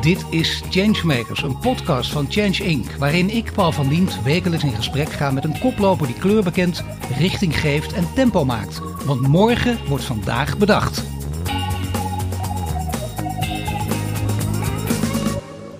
Dit 0.00 0.24
is 0.30 0.62
Changemakers, 0.70 1.42
een 1.42 1.58
podcast 1.58 2.12
van 2.12 2.26
Change 2.28 2.64
Inc. 2.64 2.90
Waarin 2.90 3.30
ik, 3.30 3.52
Paul 3.52 3.72
van 3.72 3.88
Dient, 3.88 4.22
wekelijks 4.22 4.64
in 4.64 4.72
gesprek 4.72 5.08
ga 5.08 5.30
met 5.30 5.44
een 5.44 5.58
koploper 5.58 6.06
die 6.06 6.18
kleur 6.18 6.42
bekent, 6.42 6.84
richting 7.18 7.60
geeft 7.60 7.92
en 7.92 8.12
tempo 8.14 8.44
maakt. 8.44 8.80
Want 9.04 9.20
morgen 9.20 9.78
wordt 9.88 10.04
vandaag 10.04 10.58
bedacht. 10.58 11.04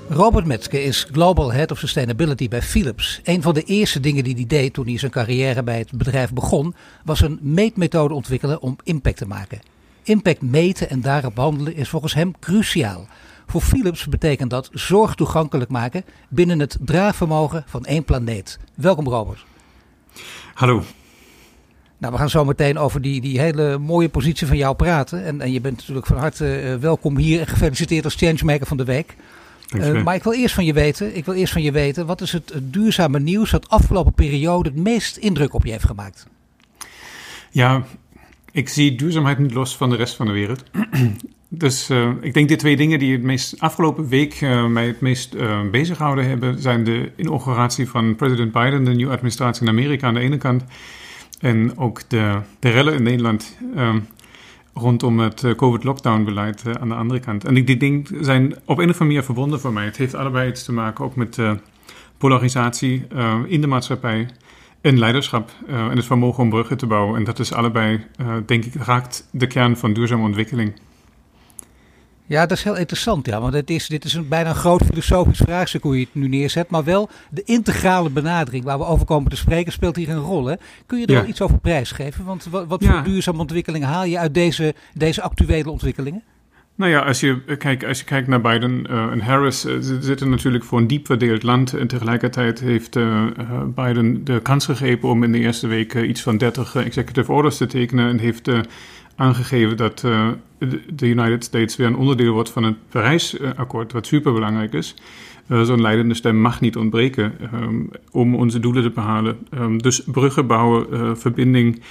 Robert 0.08 0.46
Metzke 0.46 0.82
is 0.82 1.06
Global 1.12 1.52
Head 1.52 1.70
of 1.70 1.78
Sustainability 1.78 2.48
bij 2.48 2.62
Philips. 2.62 3.20
Een 3.24 3.42
van 3.42 3.54
de 3.54 3.62
eerste 3.62 4.00
dingen 4.00 4.24
die 4.24 4.34
hij 4.34 4.46
deed 4.46 4.72
toen 4.72 4.86
hij 4.86 4.98
zijn 4.98 5.10
carrière 5.10 5.62
bij 5.62 5.78
het 5.78 5.92
bedrijf 5.92 6.32
begon, 6.32 6.74
was 7.04 7.20
een 7.20 7.38
meetmethode 7.42 8.14
ontwikkelen 8.14 8.60
om 8.60 8.76
impact 8.82 9.16
te 9.16 9.26
maken. 9.26 9.60
Impact 10.02 10.42
meten 10.42 10.90
en 10.90 11.00
daarop 11.00 11.36
handelen 11.36 11.76
is 11.76 11.88
volgens 11.88 12.14
hem 12.14 12.34
cruciaal. 12.40 13.06
Voor 13.46 13.60
Philips 13.60 14.06
betekent 14.06 14.50
dat 14.50 14.68
zorg 14.72 15.14
toegankelijk 15.14 15.70
maken 15.70 16.04
binnen 16.28 16.58
het 16.58 16.76
draagvermogen 16.80 17.64
van 17.66 17.84
één 17.84 18.04
planeet. 18.04 18.58
Welkom 18.74 19.08
Robert. 19.08 19.44
Hallo. 20.54 20.82
Nou, 21.98 22.12
we 22.12 22.18
gaan 22.18 22.30
zo 22.30 22.44
meteen 22.44 22.78
over 22.78 23.00
die, 23.00 23.20
die 23.20 23.40
hele 23.40 23.78
mooie 23.78 24.08
positie 24.08 24.46
van 24.46 24.56
jou 24.56 24.76
praten. 24.76 25.24
En, 25.24 25.40
en 25.40 25.52
je 25.52 25.60
bent 25.60 25.76
natuurlijk 25.76 26.06
van 26.06 26.16
harte 26.16 26.62
uh, 26.62 26.74
welkom 26.74 27.16
hier 27.16 27.40
en 27.40 27.46
gefeliciteerd 27.46 28.04
als 28.04 28.14
Changemaker 28.14 28.66
van 28.66 28.76
de 28.76 28.84
Week. 28.84 29.16
Uh, 29.74 30.02
maar 30.02 30.14
ik 30.14 30.22
wil 30.22 30.32
eerst 30.32 30.54
van 30.54 30.64
je 30.64 30.72
weten, 30.72 31.16
ik 31.16 31.24
wil 31.24 31.34
eerst 31.34 31.52
van 31.52 31.62
je 31.62 31.72
weten, 31.72 32.06
wat 32.06 32.20
is 32.20 32.32
het, 32.32 32.52
het 32.52 32.72
duurzame 32.72 33.20
nieuws 33.20 33.50
dat 33.50 33.68
afgelopen 33.68 34.12
periode 34.12 34.68
het 34.68 34.78
meest 34.78 35.16
indruk 35.16 35.54
op 35.54 35.64
je 35.64 35.70
heeft 35.70 35.86
gemaakt? 35.86 36.26
Ja, 37.50 37.84
ik 38.56 38.68
zie 38.68 38.94
duurzaamheid 38.94 39.38
niet 39.38 39.54
los 39.54 39.76
van 39.76 39.90
de 39.90 39.96
rest 39.96 40.16
van 40.16 40.26
de 40.26 40.32
wereld. 40.32 40.62
dus 41.48 41.90
uh, 41.90 42.10
ik 42.20 42.34
denk 42.34 42.48
de 42.48 42.56
twee 42.56 42.76
dingen 42.76 42.98
die 42.98 43.12
het 43.12 43.22
meest 43.22 43.60
afgelopen 43.60 44.08
week 44.08 44.40
uh, 44.40 44.66
mij 44.66 44.86
het 44.86 45.00
meest 45.00 45.34
uh, 45.34 45.60
bezig 45.70 45.96
gehouden 45.96 46.28
hebben, 46.28 46.60
zijn 46.60 46.84
de 46.84 47.12
inauguratie 47.16 47.88
van 47.88 48.16
president 48.16 48.52
Biden, 48.52 48.84
de 48.84 48.90
nieuwe 48.90 49.12
administratie 49.12 49.62
in 49.62 49.68
Amerika 49.68 50.06
aan 50.06 50.14
de 50.14 50.20
ene 50.20 50.36
kant, 50.36 50.64
en 51.40 51.78
ook 51.78 52.08
de, 52.08 52.40
de 52.58 52.68
rellen 52.70 52.94
in 52.94 53.02
Nederland 53.02 53.56
rondom 54.74 55.18
het 55.18 55.44
COVID-lockdown-beleid 55.56 56.62
aan 56.80 56.88
de 56.88 56.94
andere 56.94 57.20
kant. 57.20 57.44
En 57.44 57.54
die 57.54 57.76
dingen 57.76 58.06
zijn 58.20 58.52
op 58.52 58.54
een 58.54 58.68
of 58.68 58.78
andere 58.78 59.04
manier 59.04 59.22
verbonden 59.22 59.60
voor 59.60 59.72
mij. 59.72 59.84
Het 59.84 59.96
heeft 59.96 60.14
allebei 60.14 60.48
iets 60.48 60.64
te 60.64 60.72
maken 60.72 61.04
ook 61.04 61.16
met 61.16 61.38
polarisatie 62.18 63.06
in 63.46 63.60
de 63.60 63.66
maatschappij 63.66 64.28
en 64.86 64.98
leiderschap 64.98 65.50
uh, 65.68 65.86
en 65.86 65.96
het 65.96 66.06
vermogen 66.06 66.42
om 66.42 66.50
bruggen 66.50 66.76
te 66.76 66.86
bouwen. 66.86 67.16
En 67.16 67.24
dat 67.24 67.38
is 67.38 67.52
allebei, 67.52 68.04
uh, 68.20 68.36
denk 68.46 68.64
ik, 68.64 68.74
raakt 68.74 69.28
de 69.30 69.46
kern 69.46 69.76
van 69.76 69.92
duurzame 69.92 70.22
ontwikkeling. 70.22 70.72
Ja, 72.28 72.46
dat 72.46 72.58
is 72.58 72.64
heel 72.64 72.76
interessant, 72.76 73.26
ja. 73.26 73.40
Want 73.40 73.54
het 73.54 73.70
is, 73.70 73.86
dit 73.86 74.04
is 74.04 74.14
een 74.14 74.28
bijna 74.28 74.48
een 74.48 74.54
groot 74.54 74.82
filosofisch 74.84 75.38
vraagstuk 75.38 75.82
hoe 75.82 75.98
je 75.98 76.04
het 76.04 76.14
nu 76.14 76.28
neerzet. 76.28 76.70
Maar 76.70 76.84
wel 76.84 77.08
de 77.30 77.42
integrale 77.44 78.10
benadering 78.10 78.64
waar 78.64 78.78
we 78.78 78.84
over 78.84 79.06
komen 79.06 79.30
te 79.30 79.36
spreken 79.36 79.72
speelt 79.72 79.96
hier 79.96 80.08
een 80.08 80.18
rol. 80.18 80.46
Hè? 80.46 80.54
Kun 80.86 80.98
je 80.98 81.06
er 81.06 81.12
ja. 81.12 81.24
iets 81.24 81.40
over 81.40 81.58
prijsgeven? 81.58 82.24
Want 82.24 82.46
wat, 82.50 82.66
wat 82.66 82.82
ja. 82.82 82.92
voor 82.92 83.02
duurzame 83.02 83.38
ontwikkelingen 83.38 83.88
haal 83.88 84.04
je 84.04 84.18
uit 84.18 84.34
deze, 84.34 84.74
deze 84.94 85.22
actuele 85.22 85.70
ontwikkelingen? 85.70 86.22
Nou 86.76 86.90
ja, 86.90 87.00
als 87.00 87.20
je, 87.20 87.56
kijk, 87.58 87.84
als 87.84 87.98
je 87.98 88.04
kijkt 88.04 88.28
naar 88.28 88.40
Biden 88.40 88.84
uh, 88.90 89.04
en 89.04 89.20
Harris, 89.20 89.66
uh, 89.66 89.80
ze 89.80 89.98
zitten 90.00 90.30
natuurlijk 90.30 90.64
voor 90.64 90.78
een 90.78 90.86
diep 90.86 91.06
verdeeld 91.06 91.42
land. 91.42 91.74
En 91.74 91.86
tegelijkertijd 91.86 92.60
heeft 92.60 92.96
uh, 92.96 93.24
Biden 93.74 94.24
de 94.24 94.40
kans 94.40 94.64
gegeven 94.64 95.08
om 95.08 95.22
in 95.22 95.32
de 95.32 95.38
eerste 95.38 95.66
week 95.66 95.94
iets 95.94 96.22
van 96.22 96.36
30 96.36 96.74
executive 96.74 97.32
orders 97.32 97.56
te 97.56 97.66
tekenen. 97.66 98.08
En 98.08 98.18
heeft 98.18 98.50
aangegeven 99.16 99.76
dat 99.76 100.00
de 100.88 101.06
United 101.06 101.44
States 101.44 101.76
weer 101.76 101.86
een 101.86 101.96
onderdeel 101.96 102.32
wordt 102.32 102.50
van 102.50 102.62
het 102.62 102.88
Parijsakkoord, 102.88 103.92
wat 103.92 104.06
superbelangrijk 104.06 104.72
is. 104.72 104.94
Zo'n 105.48 105.80
leidende 105.80 106.14
stem 106.14 106.40
mag 106.40 106.60
niet 106.60 106.76
ontbreken 106.76 107.32
um, 107.54 107.90
om 108.10 108.34
onze 108.34 108.60
doelen 108.60 108.82
te 108.82 108.90
behalen. 108.90 109.38
Um, 109.54 109.82
dus 109.82 110.02
bruggen 110.06 110.46
bouwen, 110.46 111.18
verbinding 111.18 111.82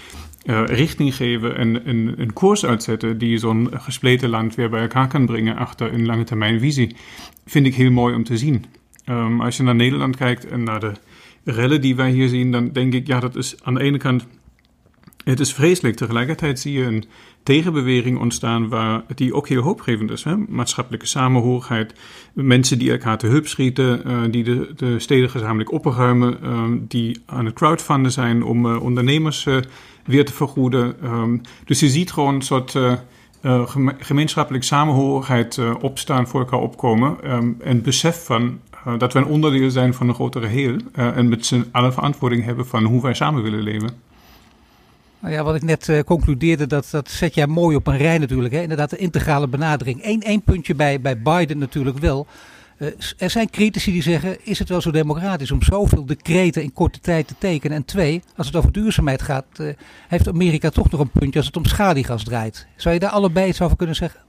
uh, 0.45 0.63
richting 0.65 1.15
geven 1.15 1.57
en 1.57 1.89
een, 1.89 2.13
een 2.17 2.33
koers 2.33 2.65
uitzetten 2.65 3.17
die 3.17 3.37
zo'n 3.37 3.69
gespleten 3.73 4.29
land 4.29 4.55
weer 4.55 4.69
bij 4.69 4.81
elkaar 4.81 5.07
kan 5.07 5.25
brengen 5.25 5.55
achter 5.55 5.93
een 5.93 6.05
lange 6.05 6.23
termijn 6.23 6.59
visie, 6.59 6.95
vind 7.45 7.65
ik 7.65 7.75
heel 7.75 7.91
mooi 7.91 8.15
om 8.15 8.23
te 8.23 8.37
zien. 8.37 8.65
Um, 9.09 9.41
als 9.41 9.57
je 9.57 9.63
naar 9.63 9.75
Nederland 9.75 10.15
kijkt 10.15 10.47
en 10.47 10.63
naar 10.63 10.79
de 10.79 10.91
rellen 11.43 11.81
die 11.81 11.95
wij 11.95 12.11
hier 12.11 12.29
zien, 12.29 12.51
dan 12.51 12.71
denk 12.71 12.93
ik, 12.93 13.07
ja, 13.07 13.19
dat 13.19 13.35
is 13.35 13.55
aan 13.63 13.73
de 13.73 13.81
ene 13.81 13.97
kant, 13.97 14.27
het 15.23 15.39
is 15.39 15.53
vreselijk. 15.53 15.95
Tegelijkertijd 15.95 16.59
zie 16.59 16.73
je 16.73 16.83
een 16.83 17.05
tegenbeweging 17.43 18.19
ontstaan 18.19 18.69
waar 18.69 19.03
die 19.15 19.33
ook 19.33 19.47
heel 19.47 19.61
hoopgevend 19.61 20.11
is. 20.11 20.23
Hè? 20.23 20.37
Maatschappelijke 20.37 21.07
samenhorigheid, 21.07 21.93
mensen 22.33 22.79
die 22.79 22.91
elkaar 22.91 23.17
te 23.17 23.27
hulp 23.27 23.47
schieten, 23.47 24.01
uh, 24.07 24.21
die 24.31 24.43
de, 24.43 24.73
de 24.75 24.99
steden 24.99 25.29
gezamenlijk 25.29 25.71
opruimen, 25.71 26.37
uh, 26.43 26.63
die 26.87 27.21
aan 27.25 27.45
het 27.45 27.55
crowdfunden 27.55 28.11
zijn 28.11 28.43
om 28.43 28.65
uh, 28.65 28.81
ondernemers 28.81 29.47
weer 30.05 30.25
te 30.25 30.33
vergoeden. 30.33 30.95
Um, 31.03 31.41
dus 31.65 31.79
je 31.79 31.89
ziet 31.89 32.11
gewoon 32.11 32.35
een 32.35 32.41
soort 32.41 32.73
uh, 32.73 32.93
gemeenschappelijk 33.99 34.63
samenhorigheid 34.63 35.57
uh, 35.57 35.75
opstaan, 35.81 36.27
voor 36.27 36.39
elkaar 36.39 36.59
opkomen. 36.59 37.31
Um, 37.31 37.57
en 37.63 37.81
besef 37.81 38.25
van 38.25 38.59
dat 38.97 39.13
we 39.13 39.19
een 39.19 39.25
onderdeel 39.25 39.69
zijn 39.69 39.93
van 39.93 40.07
een 40.07 40.13
grotere 40.13 40.47
heel. 40.47 40.75
en 40.93 41.29
met 41.29 41.45
z'n 41.45 41.65
allen 41.71 41.93
verantwoording 41.93 42.43
hebben 42.43 42.67
van 42.67 42.83
hoe 42.83 43.01
wij 43.01 43.13
samen 43.13 43.43
willen 43.43 43.61
leven. 43.61 43.89
Nou 45.19 45.33
ja, 45.33 45.43
wat 45.43 45.55
ik 45.55 45.63
net 45.63 46.03
concludeerde, 46.05 46.67
dat, 46.67 46.87
dat 46.91 47.09
zet 47.09 47.35
jij 47.35 47.47
mooi 47.47 47.75
op 47.75 47.87
een 47.87 47.97
rij 47.97 48.17
natuurlijk. 48.17 48.53
Hè? 48.53 48.61
Inderdaad, 48.61 48.89
de 48.89 48.97
integrale 48.97 49.47
benadering. 49.47 49.99
Eén 50.03 50.21
één 50.21 50.41
puntje 50.41 50.75
bij, 50.75 51.01
bij 51.01 51.21
Biden 51.21 51.57
natuurlijk 51.57 51.97
wel. 51.97 52.27
Uh, 52.77 52.87
er 53.17 53.29
zijn 53.29 53.49
critici 53.49 53.91
die 53.91 54.01
zeggen: 54.01 54.45
is 54.45 54.59
het 54.59 54.69
wel 54.69 54.81
zo 54.81 54.91
democratisch 54.91 55.51
om 55.51 55.63
zoveel 55.63 56.05
decreten 56.05 56.63
in 56.63 56.73
korte 56.73 56.99
tijd 56.99 57.27
te 57.27 57.35
tekenen? 57.37 57.77
En 57.77 57.85
twee, 57.85 58.21
als 58.35 58.47
het 58.47 58.55
over 58.55 58.71
duurzaamheid 58.71 59.21
gaat, 59.21 59.45
uh, 59.61 59.73
heeft 60.07 60.27
Amerika 60.27 60.69
toch 60.69 60.91
nog 60.91 61.01
een 61.01 61.09
puntje 61.09 61.37
als 61.37 61.47
het 61.47 61.57
om 61.57 61.65
schaliegas 61.65 62.23
draait. 62.23 62.67
Zou 62.75 62.93
je 62.93 62.99
daar 62.99 63.09
allebei 63.09 63.47
iets 63.47 63.61
over 63.61 63.77
kunnen 63.77 63.95
zeggen? 63.95 64.19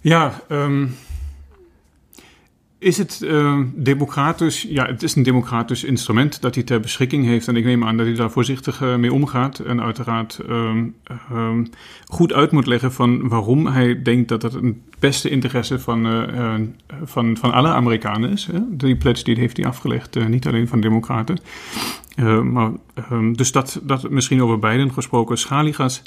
Ja, 0.00 0.40
um, 0.48 0.96
is 2.80 2.98
het 2.98 3.20
uh, 3.24 3.60
democratisch? 3.74 4.62
Ja, 4.62 4.86
het 4.86 5.02
is 5.02 5.14
een 5.14 5.22
democratisch 5.22 5.84
instrument 5.84 6.40
dat 6.40 6.54
hij 6.54 6.64
ter 6.64 6.80
beschikking 6.80 7.24
heeft. 7.24 7.48
En 7.48 7.56
ik 7.56 7.64
neem 7.64 7.84
aan 7.84 7.96
dat 7.96 8.06
hij 8.06 8.14
daar 8.14 8.30
voorzichtig 8.30 8.80
uh, 8.80 8.96
mee 8.96 9.12
omgaat. 9.12 9.58
En 9.58 9.80
uiteraard 9.80 10.40
um, 10.48 10.94
um, 11.32 11.68
goed 12.06 12.32
uit 12.32 12.50
moet 12.50 12.66
leggen 12.66 12.92
van 12.92 13.28
waarom 13.28 13.66
hij 13.66 14.02
denkt 14.02 14.28
dat 14.28 14.42
het 14.42 14.54
een 14.54 14.82
beste 14.98 15.30
interesse 15.30 15.78
van, 15.78 16.06
uh, 16.06 16.54
van, 17.04 17.36
van 17.36 17.52
alle 17.52 17.68
Amerikanen 17.68 18.30
is. 18.30 18.48
Die 18.68 18.96
pledge 18.96 19.24
die 19.24 19.38
heeft 19.38 19.56
hij 19.56 19.66
afgelegd, 19.66 20.28
niet 20.28 20.46
alleen 20.46 20.68
van 20.68 20.80
democraten. 20.80 21.38
maar, 22.44 22.70
dus 23.32 23.52
dat, 23.52 23.80
dat 23.82 24.10
misschien 24.10 24.42
over 24.42 24.58
beiden 24.58 24.92
gesproken. 24.92 25.38
Schaliegas 25.38 26.02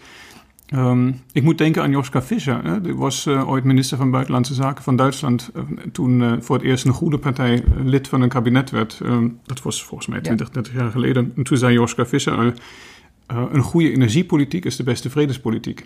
Um, 0.75 1.21
ik 1.31 1.43
moet 1.43 1.57
denken 1.57 1.81
aan 1.81 1.91
Joschka 1.91 2.21
Fischer. 2.21 2.63
Hè? 2.63 2.81
Die 2.81 2.95
was 2.95 3.25
uh, 3.25 3.49
ooit 3.49 3.63
minister 3.63 3.97
van 3.97 4.11
Buitenlandse 4.11 4.53
Zaken 4.53 4.83
van 4.83 4.95
Duitsland. 4.95 5.51
Uh, 5.55 5.63
toen 5.91 6.19
uh, 6.19 6.33
voor 6.39 6.55
het 6.55 6.65
eerst 6.65 6.85
een 6.85 6.91
goede 6.91 7.17
partij 7.17 7.63
lid 7.83 8.07
van 8.07 8.21
een 8.21 8.29
kabinet 8.29 8.69
werd. 8.69 8.99
Um, 9.03 9.39
dat 9.45 9.61
was 9.61 9.83
volgens 9.83 10.09
mij 10.09 10.21
20, 10.21 10.47
ja. 10.47 10.53
30 10.53 10.73
jaar 10.73 10.91
geleden. 10.91 11.31
En 11.35 11.43
toen 11.43 11.57
zei 11.57 11.73
Joschka 11.73 12.05
Fischer: 12.05 12.53
een 13.27 13.61
goede 13.61 13.91
energiepolitiek 13.91 14.65
is 14.65 14.75
de 14.75 14.83
beste 14.83 15.09
vredespolitiek. 15.09 15.85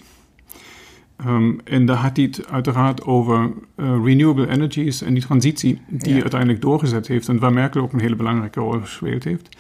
Um, 1.26 1.60
en 1.64 1.86
daar 1.86 1.98
had 1.98 2.18
hij 2.18 2.26
het 2.26 2.48
uiteraard 2.50 3.04
over 3.04 3.52
renewable 3.76 4.50
energies 4.50 5.02
en 5.02 5.14
die 5.14 5.24
transitie 5.24 5.82
die 5.90 6.16
ja. 6.16 6.22
uiteindelijk 6.22 6.62
doorgezet 6.62 7.08
heeft. 7.08 7.28
En 7.28 7.40
waar 7.40 7.54
Merkel 7.54 7.82
ook 7.82 7.94
een 7.94 8.00
hele 8.00 8.16
belangrijke 8.16 8.60
rol 8.60 8.72
gespeeld 8.72 9.24
heeft. 9.24 9.58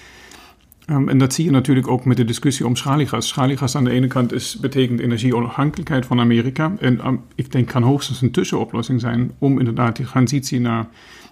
Um, 0.89 1.09
en 1.09 1.17
dat 1.17 1.33
zie 1.33 1.45
je 1.45 1.51
natuurlijk 1.51 1.87
ook 1.87 2.05
met 2.05 2.17
de 2.17 2.25
discussie 2.25 2.65
om 2.65 2.75
schaliegas. 2.75 3.27
Schaliegas 3.27 3.75
aan 3.75 3.83
de 3.83 3.91
ene 3.91 4.07
kant 4.07 4.33
is, 4.33 4.57
betekent 4.59 4.99
energieonafhankelijkheid 4.99 6.05
van 6.05 6.19
Amerika. 6.19 6.75
En 6.79 7.07
um, 7.07 7.21
ik 7.35 7.51
denk 7.51 7.67
kan 7.67 7.83
hoogstens 7.83 8.21
een 8.21 8.31
tussenoplossing 8.31 9.01
zijn 9.01 9.31
om 9.37 9.59
inderdaad 9.59 9.95
die 9.95 10.05
transitie 10.05 10.59
naar 10.59 10.87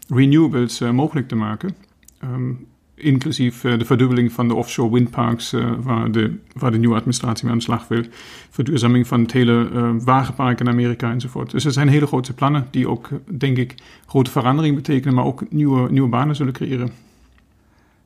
renewables 0.07 0.81
uh, 0.81 0.91
mogelijk 0.91 1.27
te 1.27 1.35
maken. 1.35 1.75
Um, 2.23 2.65
inclusief 2.95 3.63
uh, 3.63 3.79
de 3.79 3.85
verdubbeling 3.85 4.31
van 4.31 4.47
de 4.47 4.53
offshore 4.53 4.91
windparks, 4.91 5.53
uh, 5.53 5.71
waar, 5.79 6.11
de, 6.11 6.33
de 6.53 6.77
nieuwe 6.77 6.95
administratie 6.95 7.43
mee 7.43 7.53
aan 7.53 7.59
de 7.59 7.63
slag 7.63 7.87
wil. 7.87 8.03
Verduurzaming 8.49 9.07
van 9.07 9.21
het 9.21 9.31
hele 9.31 9.69
wagenpark 10.03 10.59
in 10.59 10.69
Amerika 10.69 11.11
enzovoort. 11.11 11.51
Dus 11.51 11.65
er 11.65 11.71
zijn 11.71 11.87
hele 11.87 12.07
grote 12.07 12.33
plannen 12.33 12.67
die 12.71 12.89
ook, 12.89 13.09
denk 13.37 13.57
ik, 13.57 13.75
grote 14.05 14.31
verandering 14.31 14.75
betekenen, 14.75 15.15
maar 15.15 15.25
ook 15.25 15.51
nieuwe, 15.51 15.91
nieuwe 15.91 16.09
banen 16.09 16.35
zullen 16.35 16.53
creëren. 16.53 16.89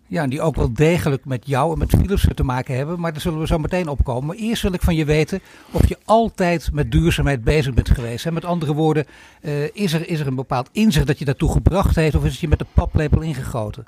Ja, 0.09 0.27
die 0.27 0.41
ook 0.41 0.55
wel 0.55 0.73
degelijk 0.73 1.25
met 1.25 1.47
jou 1.47 1.71
en 1.71 1.77
met 1.77 1.89
Philips 1.89 2.27
te 2.35 2.43
maken 2.43 2.75
hebben. 2.75 2.99
Maar 2.99 3.11
daar 3.11 3.21
zullen 3.21 3.39
we 3.39 3.47
zo 3.47 3.57
meteen 3.57 3.87
opkomen. 3.87 4.25
Maar 4.25 4.35
eerst 4.35 4.61
wil 4.61 4.73
ik 4.73 4.81
van 4.81 4.95
je 4.95 5.05
weten 5.05 5.39
of 5.71 5.87
je 5.87 5.97
altijd 6.05 6.69
met 6.73 6.91
duurzaamheid 6.91 7.43
bezig 7.43 7.73
bent 7.73 7.89
geweest. 7.89 8.25
En 8.25 8.33
met 8.33 8.45
andere 8.45 8.73
woorden, 8.73 9.05
uh, 9.41 9.63
is, 9.73 9.93
er, 9.93 10.09
is 10.09 10.19
er 10.19 10.27
een 10.27 10.35
bepaald 10.35 10.69
inzicht 10.71 11.07
dat 11.07 11.19
je 11.19 11.25
daartoe 11.25 11.51
gebracht 11.51 11.95
heeft 11.95 12.15
of 12.15 12.25
is 12.25 12.31
het 12.31 12.39
je 12.39 12.47
met 12.47 12.59
de 12.59 12.65
paplepel 12.73 13.21
ingegoten? 13.21 13.87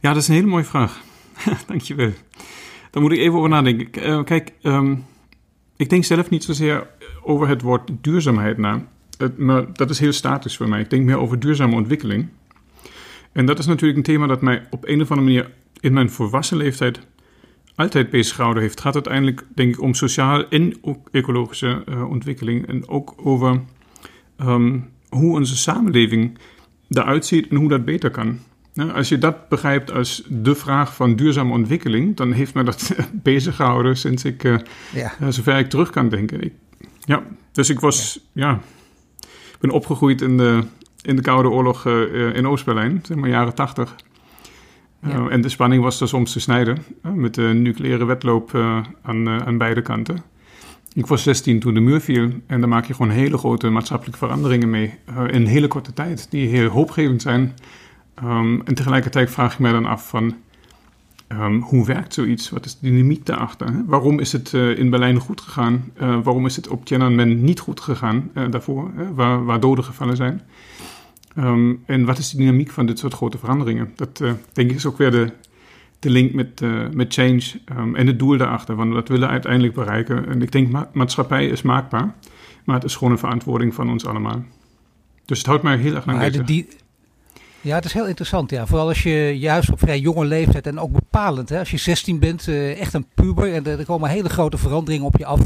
Ja, 0.00 0.12
dat 0.12 0.22
is 0.22 0.28
een 0.28 0.34
hele 0.34 0.46
mooie 0.46 0.64
vraag. 0.64 1.00
Dankjewel. 1.66 2.12
Daar 2.90 3.02
moet 3.02 3.12
ik 3.12 3.18
even 3.18 3.38
over 3.38 3.48
nadenken. 3.48 4.08
Uh, 4.08 4.24
kijk, 4.24 4.52
um, 4.62 5.04
ik 5.76 5.90
denk 5.90 6.04
zelf 6.04 6.30
niet 6.30 6.44
zozeer 6.44 6.86
over 7.22 7.48
het 7.48 7.62
woord 7.62 7.90
duurzaamheid 8.00 8.58
na. 8.58 8.86
maar 9.36 9.72
dat 9.72 9.90
is 9.90 9.98
heel 9.98 10.12
statisch 10.12 10.56
voor 10.56 10.68
mij. 10.68 10.80
Ik 10.80 10.90
denk 10.90 11.04
meer 11.04 11.18
over 11.18 11.38
duurzame 11.38 11.74
ontwikkeling. 11.74 12.28
En 13.32 13.46
dat 13.46 13.58
is 13.58 13.66
natuurlijk 13.66 13.98
een 13.98 14.14
thema 14.14 14.26
dat 14.26 14.42
mij 14.42 14.66
op 14.70 14.88
een 14.88 15.00
of 15.00 15.10
andere 15.10 15.28
manier 15.28 15.50
in 15.80 15.92
mijn 15.92 16.10
volwassen 16.10 16.56
leeftijd 16.56 17.00
altijd 17.74 18.10
bezig 18.10 18.34
gehouden 18.34 18.62
heeft. 18.62 18.74
Het 18.74 18.84
gaat 18.84 18.94
uiteindelijk, 18.94 19.46
denk 19.54 19.74
ik, 19.74 19.80
om 19.80 19.94
sociaal 19.94 20.48
en 20.48 20.78
ook 20.80 21.08
ecologische 21.10 21.84
uh, 21.88 22.10
ontwikkeling. 22.10 22.66
En 22.66 22.88
ook 22.88 23.14
over 23.16 23.60
um, 24.40 24.88
hoe 25.08 25.36
onze 25.36 25.56
samenleving 25.56 26.38
eruit 26.88 27.26
ziet 27.26 27.48
en 27.48 27.56
hoe 27.56 27.68
dat 27.68 27.84
beter 27.84 28.10
kan. 28.10 28.38
als 28.92 29.08
je 29.08 29.18
dat 29.18 29.48
begrijpt 29.48 29.92
als 29.92 30.22
de 30.28 30.54
vraag 30.54 30.94
van 30.94 31.16
duurzame 31.16 31.52
ontwikkeling, 31.52 32.16
dan 32.16 32.32
heeft 32.32 32.54
me 32.54 32.62
dat 32.62 32.94
bezig 33.12 33.56
gehouden 33.56 33.96
sinds 33.96 34.24
ik, 34.24 34.44
uh, 34.44 34.58
ja. 34.94 35.12
uh, 35.20 35.28
zover 35.28 35.58
ik 35.58 35.68
terug 35.68 35.90
kan 35.90 36.08
denken. 36.08 36.40
Ik, 36.40 36.52
ja, 37.04 37.22
dus 37.52 37.70
ik 37.70 37.80
was, 37.80 38.20
ja. 38.32 38.48
ja, 38.48 38.60
ben 39.60 39.70
opgegroeid 39.70 40.20
in 40.20 40.36
de, 40.36 40.64
in 41.02 41.16
de 41.16 41.22
Koude 41.22 41.48
Oorlog 41.48 41.86
uh, 41.86 42.34
in 42.34 42.46
Oost-Berlijn, 42.46 43.00
zeg 43.02 43.16
maar 43.16 43.28
jaren 43.28 43.54
tachtig. 43.54 43.96
Ja. 45.02 45.28
en 45.28 45.40
de 45.40 45.48
spanning 45.48 45.82
was 45.82 46.00
er 46.00 46.08
soms 46.08 46.32
te 46.32 46.40
snijden 46.40 46.78
met 47.14 47.34
de 47.34 47.42
nucleaire 47.42 48.04
wedloop 48.04 48.54
aan, 49.02 49.28
aan 49.28 49.58
beide 49.58 49.82
kanten. 49.82 50.22
Ik 50.92 51.06
was 51.06 51.22
16 51.22 51.60
toen 51.60 51.74
de 51.74 51.80
muur 51.80 52.00
viel 52.00 52.30
en 52.46 52.60
daar 52.60 52.68
maak 52.68 52.84
je 52.84 52.94
gewoon 52.94 53.10
hele 53.10 53.38
grote 53.38 53.68
maatschappelijke 53.68 54.18
veranderingen 54.18 54.70
mee 54.70 54.94
in 55.06 55.34
een 55.34 55.46
hele 55.46 55.68
korte 55.68 55.92
tijd, 55.92 56.26
die 56.30 56.48
heel 56.48 56.68
hoopgevend 56.68 57.22
zijn. 57.22 57.54
Um, 58.24 58.62
en 58.64 58.74
tegelijkertijd 58.74 59.30
vraag 59.30 59.52
ik 59.52 59.58
mij 59.58 59.72
dan 59.72 59.86
af 59.86 60.08
van 60.08 60.34
um, 61.28 61.60
hoe 61.60 61.86
werkt 61.86 62.14
zoiets? 62.14 62.50
Wat 62.50 62.64
is 62.64 62.78
de 62.78 62.90
dynamiek 62.90 63.26
daarachter? 63.26 63.72
Hè? 63.72 63.84
Waarom 63.84 64.18
is 64.18 64.32
het 64.32 64.52
uh, 64.52 64.78
in 64.78 64.90
Berlijn 64.90 65.18
goed 65.18 65.40
gegaan? 65.40 65.92
Uh, 66.00 66.18
waarom 66.22 66.46
is 66.46 66.56
het 66.56 66.68
op 66.68 66.84
Tiananmen 66.84 67.44
niet 67.44 67.60
goed 67.60 67.80
gegaan 67.80 68.30
daarvoor, 68.50 68.90
waar, 69.14 69.44
waar, 69.44 69.60
doden 69.60 69.84
gevallen 69.84 70.16
zijn? 70.16 70.42
Um, 71.40 71.82
en 71.86 72.04
wat 72.04 72.18
is 72.18 72.30
de 72.30 72.36
dynamiek 72.36 72.70
van 72.70 72.86
dit 72.86 72.98
soort 72.98 73.14
grote 73.14 73.38
veranderingen? 73.38 73.92
Dat 73.96 74.18
denk 74.52 74.70
ik 74.70 74.76
is 74.76 74.86
ook 74.86 74.98
weer 74.98 75.10
de 75.10 75.32
de 76.00 76.10
link 76.10 76.32
met, 76.32 76.60
uh, 76.60 76.88
met 76.92 77.14
change 77.14 77.42
um, 77.76 77.96
en 77.96 78.06
het 78.06 78.18
doel 78.18 78.36
daarachter. 78.36 78.76
Want 78.76 78.92
dat 78.92 79.08
willen 79.08 79.26
we 79.26 79.32
uiteindelijk 79.32 79.74
bereiken. 79.74 80.28
En 80.28 80.42
ik 80.42 80.52
denk, 80.52 80.70
ma 80.70 80.88
maatschappij 80.92 81.46
is 81.46 81.62
maakbaar. 81.62 82.14
Maar 82.64 82.74
het 82.74 82.84
is 82.84 82.96
gewoon 82.96 83.12
een 83.12 83.18
verantwoording 83.18 83.74
van 83.74 83.90
ons 83.90 84.06
allemaal. 84.06 84.42
Dus 85.24 85.38
het 85.38 85.46
houdt 85.46 85.62
mij 85.62 85.76
heel 85.76 85.94
erg 85.94 86.06
aan 86.06 86.18
bezig. 86.18 86.46
Die, 86.46 86.68
ja, 87.60 87.74
het 87.74 87.84
is 87.84 87.92
heel 87.92 88.06
interessant. 88.06 88.50
Ja. 88.50 88.66
Vooral 88.66 88.88
als 88.88 89.02
je 89.02 89.38
juist 89.38 89.70
op 89.70 89.78
vrij 89.78 89.98
jonge 89.98 90.24
leeftijd 90.24 90.66
en 90.66 90.78
ook 90.78 90.92
bepalend. 90.92 91.48
Hè, 91.48 91.58
als 91.58 91.70
je 91.70 91.76
16 91.76 92.18
bent, 92.18 92.46
uh, 92.46 92.80
echt 92.80 92.94
een 92.94 93.06
puber 93.14 93.54
en 93.54 93.66
er 93.66 93.84
komen 93.84 94.10
hele 94.10 94.28
grote 94.28 94.58
veranderingen 94.58 95.06
op 95.06 95.16
je 95.16 95.26
af. 95.26 95.40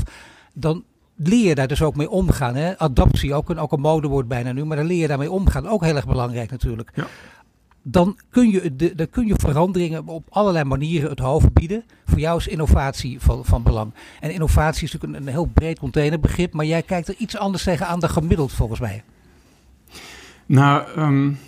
Dan 0.52 0.84
leer 1.16 1.48
je 1.48 1.54
daar 1.54 1.68
dus 1.68 1.82
ook 1.82 1.96
mee 1.96 2.10
omgaan. 2.10 2.54
Hè? 2.54 2.78
Adaptie, 2.78 3.34
ook 3.34 3.50
een, 3.50 3.58
ook 3.58 3.72
een 3.72 3.80
modewoord 3.80 4.28
bijna 4.28 4.52
nu, 4.52 4.64
maar 4.64 4.76
dan 4.76 4.86
leer 4.86 5.00
je 5.00 5.08
daarmee 5.08 5.30
omgaan. 5.30 5.68
Ook 5.68 5.84
heel 5.84 5.96
erg 5.96 6.06
belangrijk 6.06 6.50
natuurlijk. 6.50 6.90
Ja 6.94 7.06
dan 7.86 8.18
kun, 8.30 8.50
je 8.50 8.76
de, 8.76 8.94
dan 8.94 9.10
kun 9.10 9.26
je 9.26 9.34
veranderingen 9.36 10.08
op 10.08 10.26
allerlei 10.28 10.64
manieren 10.64 11.10
het 11.10 11.18
hoofd 11.18 11.52
bieden. 11.52 11.84
Voor 12.04 12.18
jou 12.18 12.38
is 12.38 12.46
innovatie 12.46 13.20
van, 13.20 13.44
van 13.44 13.62
belang. 13.62 13.92
En 14.20 14.32
innovatie 14.32 14.84
is 14.84 14.92
natuurlijk 14.92 15.20
een, 15.20 15.26
een 15.26 15.32
heel 15.32 15.50
breed 15.54 15.78
containerbegrip, 15.78 16.52
maar 16.52 16.64
jij 16.64 16.82
kijkt 16.82 17.08
er 17.08 17.14
iets 17.18 17.36
anders 17.36 17.62
tegenaan 17.62 18.00
dan 18.00 18.10
gemiddeld 18.10 18.52
volgens 18.52 18.80
mij. 18.80 19.02
Nou, 20.46 20.98
um, 20.98 21.38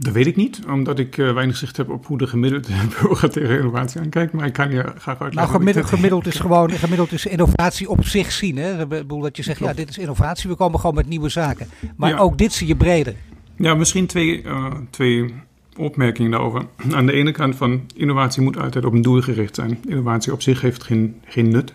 dat 0.00 0.12
weet 0.12 0.26
ik 0.26 0.36
niet, 0.36 0.60
omdat 0.68 0.98
ik 0.98 1.16
uh, 1.16 1.32
weinig 1.32 1.56
zicht 1.56 1.76
heb 1.76 1.90
op 1.90 2.06
hoe 2.06 2.18
de 2.18 2.26
gemiddelde 2.26 2.68
burger 3.02 3.30
tegen 3.30 3.58
innovatie 3.58 4.00
aankijkt. 4.00 4.32
Maar 4.32 4.46
ik 4.46 4.52
kan 4.52 4.70
je 4.70 4.82
graag 4.82 5.20
uitleggen. 5.20 5.34
Nou, 5.34 5.48
gemiddeld, 5.48 5.86
gemiddeld 5.86 6.26
is 6.26 6.38
gewoon 6.46 6.70
gemiddeld 6.70 7.12
is 7.12 7.26
innovatie 7.26 7.88
op 7.88 8.04
zich 8.04 8.32
zien. 8.32 8.56
Hè? 8.56 8.80
Ik 8.80 8.88
bedoel 8.88 9.20
dat 9.20 9.36
je 9.36 9.42
zegt, 9.42 9.58
ja, 9.58 9.72
dit 9.72 9.88
is 9.88 9.98
innovatie, 9.98 10.50
we 10.50 10.56
komen 10.56 10.80
gewoon 10.80 10.94
met 10.94 11.08
nieuwe 11.08 11.28
zaken. 11.28 11.68
Maar 11.96 12.18
ook 12.18 12.38
dit 12.38 12.52
zie 12.52 12.66
je 12.66 12.76
breder. 12.76 13.14
Ja, 13.56 13.74
misschien 13.74 14.06
twee, 14.06 14.42
uh, 14.42 14.66
twee 14.90 15.34
opmerking 15.76 16.30
daarover. 16.30 16.66
Aan 16.92 17.06
de 17.06 17.12
ene 17.12 17.32
kant 17.32 17.56
van 17.56 17.80
innovatie 17.94 18.42
moet 18.42 18.58
altijd 18.58 18.84
op 18.84 18.92
een 18.92 19.02
doel 19.02 19.20
gericht 19.20 19.54
zijn. 19.54 19.78
Innovatie 19.88 20.32
op 20.32 20.42
zich 20.42 20.60
heeft 20.60 20.82
geen, 20.82 21.20
geen 21.24 21.48
nut. 21.48 21.74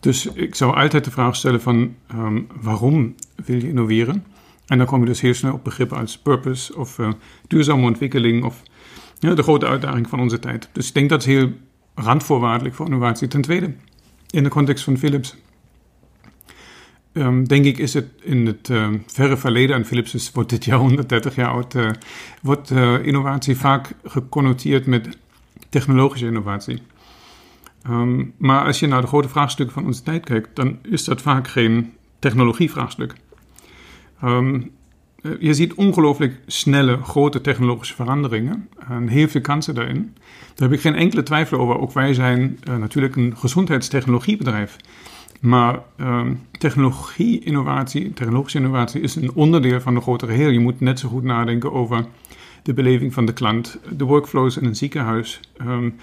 Dus 0.00 0.26
ik 0.26 0.54
zou 0.54 0.74
altijd 0.76 1.04
de 1.04 1.10
vraag 1.10 1.36
stellen 1.36 1.60
van 1.60 1.94
um, 2.14 2.46
waarom 2.60 3.14
wil 3.44 3.56
je 3.56 3.68
innoveren? 3.68 4.24
En 4.68 4.78
dan 4.78 4.86
kom 4.86 5.00
je 5.00 5.06
dus 5.06 5.20
heel 5.20 5.34
snel 5.34 5.52
op 5.52 5.64
begrippen 5.64 5.96
als 5.96 6.18
purpose 6.18 6.76
of 6.76 6.98
uh, 6.98 7.10
duurzame 7.46 7.86
ontwikkeling 7.86 8.44
of 8.44 8.62
ja, 9.18 9.34
de 9.34 9.42
grote 9.42 9.66
uitdaging 9.66 10.08
van 10.08 10.20
onze 10.20 10.38
tijd. 10.38 10.68
Dus 10.72 10.88
ik 10.88 10.94
denk 10.94 11.08
dat 11.08 11.20
is 11.20 11.26
heel 11.26 11.52
randvoorwaardelijk 11.94 12.74
voor 12.74 12.86
innovatie. 12.86 13.28
Ten 13.28 13.40
tweede, 13.40 13.74
in 14.30 14.42
de 14.42 14.50
context 14.50 14.84
van 14.84 14.96
Philips 14.96 15.36
um, 17.18 17.48
denk 17.48 17.64
ik 17.64 17.78
is 17.78 17.94
het 17.94 18.06
in 18.20 18.46
het 18.46 18.68
uh, 18.68 18.88
verre 19.06 19.36
verleden, 19.36 19.76
en 19.76 19.84
Philips 19.84 20.14
is, 20.14 20.30
wordt 20.32 20.50
dit 20.50 20.64
jaar 20.64 20.78
130 20.78 21.34
jaar 21.34 21.50
oud, 21.50 21.74
uh, 21.74 21.90
wordt 22.42 22.70
uh, 22.70 23.06
innovatie 23.06 23.56
vaak 23.56 23.94
geconnoteerd 24.04 24.86
met 24.86 25.18
technologische 25.68 26.26
innovatie. 26.26 26.82
Um, 27.88 28.34
maar 28.36 28.64
als 28.64 28.80
je 28.80 28.86
naar 28.86 29.00
de 29.00 29.06
grote 29.06 29.28
vraagstukken 29.28 29.74
van 29.74 29.86
onze 29.86 30.02
tijd 30.02 30.24
kijkt, 30.24 30.56
dan 30.56 30.78
is 30.82 31.04
dat 31.04 31.22
vaak 31.22 31.48
geen 31.48 31.92
technologievraagstuk. 32.18 33.14
Um, 34.24 34.70
je 35.40 35.54
ziet 35.54 35.74
ongelooflijk 35.74 36.40
snelle, 36.46 36.98
grote 37.02 37.40
technologische 37.40 37.94
veranderingen 37.94 38.68
en 38.88 39.08
heel 39.08 39.28
veel 39.28 39.40
kansen 39.40 39.74
daarin. 39.74 40.14
Daar 40.54 40.68
heb 40.68 40.72
ik 40.72 40.80
geen 40.80 40.94
enkele 40.94 41.22
twijfel 41.22 41.58
over. 41.58 41.78
Ook 41.78 41.92
wij 41.92 42.14
zijn 42.14 42.58
natuurlijk 42.78 43.16
een 43.16 43.36
gezondheidstechnologiebedrijf. 43.36 44.76
Maar 45.40 45.80
um, 46.00 46.40
technologie, 46.50 47.44
innovatie, 47.44 48.12
technologische 48.12 48.58
innovatie 48.58 49.00
is 49.00 49.16
een 49.16 49.34
onderdeel 49.34 49.80
van 49.80 49.94
de 49.94 50.00
grotere 50.00 50.32
geheel. 50.32 50.50
Je 50.50 50.58
moet 50.58 50.80
net 50.80 50.98
zo 50.98 51.08
goed 51.08 51.22
nadenken 51.22 51.72
over 51.72 52.06
de 52.62 52.74
beleving 52.74 53.14
van 53.14 53.26
de 53.26 53.32
klant, 53.32 53.78
de 53.96 54.04
workflows 54.04 54.56
in 54.56 54.64
een 54.64 54.76
ziekenhuis, 54.76 55.40
um, 55.60 55.94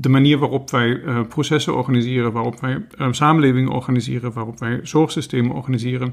de 0.00 0.08
manier 0.08 0.38
waarop 0.38 0.70
wij 0.70 0.88
uh, 0.88 1.20
processen 1.28 1.76
organiseren, 1.76 2.32
waarop 2.32 2.60
wij 2.60 2.84
um, 2.98 3.14
samenlevingen 3.14 3.72
organiseren, 3.72 4.32
waarop 4.32 4.58
wij 4.58 4.80
zorgsystemen 4.82 5.56
organiseren, 5.56 6.12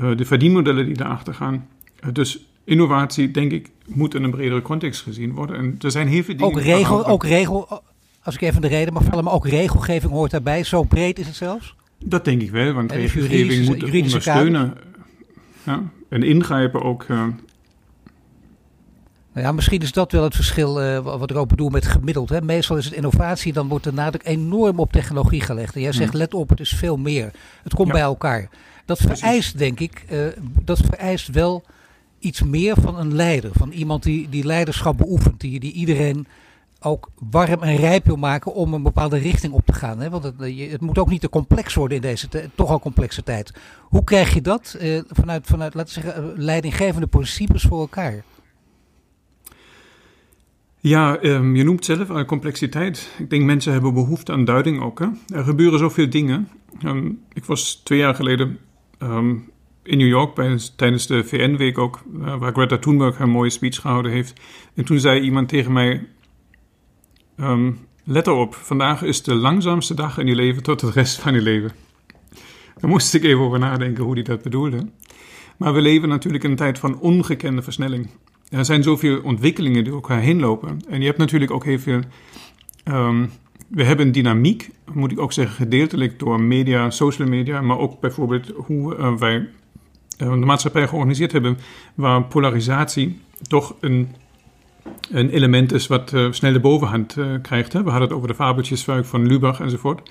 uh, 0.00 0.16
de 0.16 0.24
verdienmodellen 0.24 0.86
die 0.86 0.96
daarachter 0.96 1.34
gaan. 1.34 1.68
Dus 2.12 2.46
innovatie, 2.64 3.30
denk 3.30 3.52
ik, 3.52 3.70
moet 3.86 4.14
in 4.14 4.22
een 4.22 4.30
bredere 4.30 4.62
context 4.62 5.02
gezien 5.02 5.32
worden. 5.32 5.56
En 5.56 5.76
er 5.80 5.90
zijn 5.90 6.08
heel 6.08 6.22
veel 6.22 6.36
dingen. 6.36 6.52
Ook 6.52 6.60
regel, 6.60 7.06
ook 7.06 7.24
regel 7.24 7.82
als 8.22 8.34
ik 8.34 8.40
even 8.40 8.60
de 8.60 8.68
reden 8.68 8.92
mag 8.92 9.04
vallen, 9.04 9.24
maar 9.24 9.32
ook 9.32 9.48
regelgeving 9.48 10.12
hoort 10.12 10.30
daarbij. 10.30 10.64
Zo 10.64 10.82
breed 10.82 11.18
is 11.18 11.26
het 11.26 11.36
zelfs? 11.36 11.74
Dat 12.04 12.24
denk 12.24 12.42
ik 12.42 12.50
wel, 12.50 12.72
want 12.72 12.92
regelgeving 12.92 13.66
moet 13.66 13.84
ondersteunen 13.84 14.74
ja, 15.62 15.82
en 16.08 16.22
ingrijpen 16.22 16.82
ook. 16.82 17.06
Nou 19.36 19.48
ja, 19.48 19.54
misschien 19.54 19.80
is 19.80 19.92
dat 19.92 20.12
wel 20.12 20.22
het 20.22 20.34
verschil 20.34 20.82
uh, 20.82 20.98
wat 20.98 21.30
ik 21.30 21.36
ook 21.36 21.48
bedoel 21.48 21.68
met 21.68 21.86
gemiddeld. 21.86 22.28
Hè. 22.28 22.42
Meestal 22.42 22.76
is 22.76 22.84
het 22.84 22.94
innovatie, 22.94 23.52
dan 23.52 23.68
wordt 23.68 23.84
de 23.84 23.92
nadruk 23.92 24.26
enorm 24.26 24.78
op 24.78 24.92
technologie 24.92 25.40
gelegd. 25.40 25.74
En 25.74 25.80
jij 25.80 25.92
zegt, 25.92 26.14
let 26.14 26.34
op, 26.34 26.48
het 26.48 26.60
is 26.60 26.70
veel 26.70 26.96
meer. 26.96 27.30
Het 27.62 27.74
komt 27.74 27.92
bij 27.92 28.00
elkaar. 28.00 28.48
Dat 28.84 28.98
vereist, 28.98 29.58
denk 29.58 29.80
ik, 29.80 30.04
uh, 30.10 30.26
dat 30.62 30.78
vereist 30.78 31.28
wel 31.28 31.64
iets 32.18 32.42
meer 32.42 32.76
van 32.80 32.98
een 32.98 33.14
leider. 33.14 33.50
Van 33.52 33.70
iemand 33.70 34.02
die, 34.02 34.28
die 34.28 34.44
leiderschap 34.44 34.96
beoefent, 34.96 35.40
die, 35.40 35.60
die 35.60 35.72
iedereen 35.72 36.26
ook 36.80 37.08
warm 37.30 37.62
en 37.62 37.76
rijp 37.76 38.06
wil 38.06 38.16
maken 38.16 38.54
om 38.54 38.74
een 38.74 38.82
bepaalde 38.82 39.18
richting 39.18 39.52
op 39.52 39.66
te 39.66 39.72
gaan. 39.72 40.00
Hè? 40.00 40.10
Want 40.10 40.24
het, 40.24 40.40
eh, 40.40 40.70
het 40.70 40.80
moet 40.80 40.98
ook 40.98 41.10
niet 41.10 41.20
te 41.20 41.28
complex 41.28 41.74
worden 41.74 41.96
in 41.96 42.02
deze 42.02 42.28
toch 42.54 42.70
al 42.70 42.80
complexe 42.80 43.22
tijd. 43.22 43.52
Hoe 43.82 44.04
krijg 44.04 44.34
je 44.34 44.42
dat 44.42 44.76
eh, 44.80 45.00
vanuit, 45.08 45.46
vanuit, 45.46 45.74
laten 45.74 45.94
we 45.94 46.00
zeggen, 46.00 46.22
eh, 46.22 46.38
leidinggevende 46.38 47.06
principes 47.06 47.62
voor 47.62 47.80
elkaar? 47.80 48.24
Ja, 50.86 51.22
um, 51.22 51.56
je 51.56 51.64
noemt 51.64 51.84
zelf 51.84 52.10
uh, 52.10 52.24
complexiteit. 52.24 53.14
Ik 53.18 53.30
denk 53.30 53.44
mensen 53.44 53.72
hebben 53.72 53.94
behoefte 53.94 54.32
aan 54.32 54.44
duiding 54.44 54.82
ook. 54.82 54.98
Hè? 54.98 55.06
Er 55.28 55.44
gebeuren 55.44 55.78
zoveel 55.78 56.10
dingen. 56.10 56.48
Um, 56.84 57.20
ik 57.32 57.44
was 57.44 57.74
twee 57.74 57.98
jaar 57.98 58.14
geleden 58.14 58.58
um, 58.98 59.50
in 59.82 59.98
New 59.98 60.08
York 60.08 60.34
bij, 60.34 60.58
tijdens 60.76 61.06
de 61.06 61.24
VN-week 61.24 61.78
ook, 61.78 62.02
uh, 62.18 62.38
waar 62.38 62.52
Greta 62.52 62.78
Thunberg 62.78 63.18
een 63.18 63.30
mooie 63.30 63.50
speech 63.50 63.80
gehouden 63.80 64.12
heeft. 64.12 64.40
En 64.74 64.84
toen 64.84 64.98
zei 64.98 65.20
iemand 65.20 65.48
tegen 65.48 65.72
mij: 65.72 66.06
let 68.04 68.26
erop, 68.26 68.54
vandaag 68.54 69.02
is 69.02 69.22
de 69.22 69.34
langzaamste 69.34 69.94
dag 69.94 70.18
in 70.18 70.26
je 70.26 70.34
leven 70.34 70.62
tot 70.62 70.80
de 70.80 70.90
rest 70.90 71.20
van 71.20 71.34
je 71.34 71.42
leven. 71.42 71.70
Daar 72.80 72.90
moest 72.90 73.14
ik 73.14 73.24
even 73.24 73.44
over 73.44 73.58
nadenken 73.58 74.04
hoe 74.04 74.14
hij 74.14 74.22
dat 74.22 74.42
bedoelde. 74.42 74.88
Maar 75.56 75.74
we 75.74 75.80
leven 75.80 76.08
natuurlijk 76.08 76.44
in 76.44 76.50
een 76.50 76.56
tijd 76.56 76.78
van 76.78 76.98
ongekende 76.98 77.62
versnelling. 77.62 78.10
Er 78.56 78.64
zijn 78.64 78.82
zoveel 78.82 79.20
ontwikkelingen 79.22 79.84
die 79.84 79.92
elkaar 79.92 80.20
heen 80.20 80.40
lopen. 80.40 80.80
En 80.88 81.00
je 81.00 81.06
hebt 81.06 81.18
natuurlijk 81.18 81.50
ook 81.50 81.64
heel 81.64 81.78
veel. 81.78 82.00
Um, 82.84 83.30
we 83.68 83.84
hebben 83.84 84.06
een 84.06 84.12
dynamiek, 84.12 84.70
moet 84.92 85.12
ik 85.12 85.20
ook 85.20 85.32
zeggen, 85.32 85.56
gedeeltelijk 85.56 86.18
door 86.18 86.40
media, 86.40 86.90
social 86.90 87.28
media, 87.28 87.60
maar 87.60 87.78
ook 87.78 88.00
bijvoorbeeld 88.00 88.52
hoe 88.54 88.96
uh, 88.96 89.14
wij 89.14 89.36
uh, 89.36 90.30
de 90.30 90.36
maatschappij 90.36 90.88
georganiseerd 90.88 91.32
hebben, 91.32 91.58
waar 91.94 92.24
polarisatie 92.24 93.20
toch 93.48 93.74
een 93.80 94.08
een 95.10 95.30
element 95.30 95.72
is 95.72 95.86
wat 95.86 96.12
uh, 96.12 96.32
snel 96.32 96.52
de 96.52 96.60
bovenhand 96.60 97.16
krijgt. 97.42 97.72
Hè? 97.72 97.82
We 97.82 97.90
hadden 97.90 98.08
het 98.08 98.16
over 98.16 98.28
de 98.28 98.34
fabeltjesfuik 98.34 99.04
van 99.04 99.26
Lubach 99.26 99.60
enzovoort. 99.60 100.10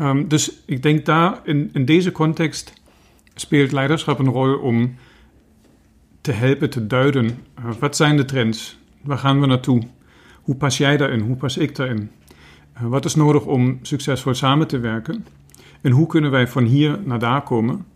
Um, 0.00 0.28
dus 0.28 0.52
ik 0.66 0.82
denk 0.82 1.04
daar 1.04 1.40
in, 1.44 1.70
in 1.72 1.84
deze 1.84 2.12
context 2.12 2.72
speelt 3.34 3.72
leiderschap 3.72 4.18
een 4.18 4.28
rol 4.28 4.58
om 4.58 4.96
te 6.28 6.34
helpen 6.34 6.70
te 6.70 6.86
duiden. 6.86 7.38
wat 7.78 7.96
zijn 7.96 8.16
de 8.16 8.24
trends? 8.24 8.78
Waar 9.02 9.18
gaan 9.18 9.40
we 9.40 9.46
naartoe? 9.46 9.82
Hoe 10.42 10.54
pas 10.54 10.78
jij 10.78 10.96
daarin? 10.96 11.20
Hoe 11.20 11.36
pas 11.36 11.56
ik 11.56 11.76
daarin? 11.76 12.10
wat 12.80 13.04
is 13.04 13.14
nodig 13.14 13.44
om 13.44 13.78
succesvol 13.82 14.34
samen 14.34 14.66
te 14.66 14.78
werken? 14.78 15.26
En 15.80 15.90
hoe 15.90 16.06
kunnen 16.06 16.30
wij 16.30 16.48
van 16.48 16.64
hier 16.64 16.98
naar 17.04 17.18
daar 17.18 17.42
komen? 17.42 17.86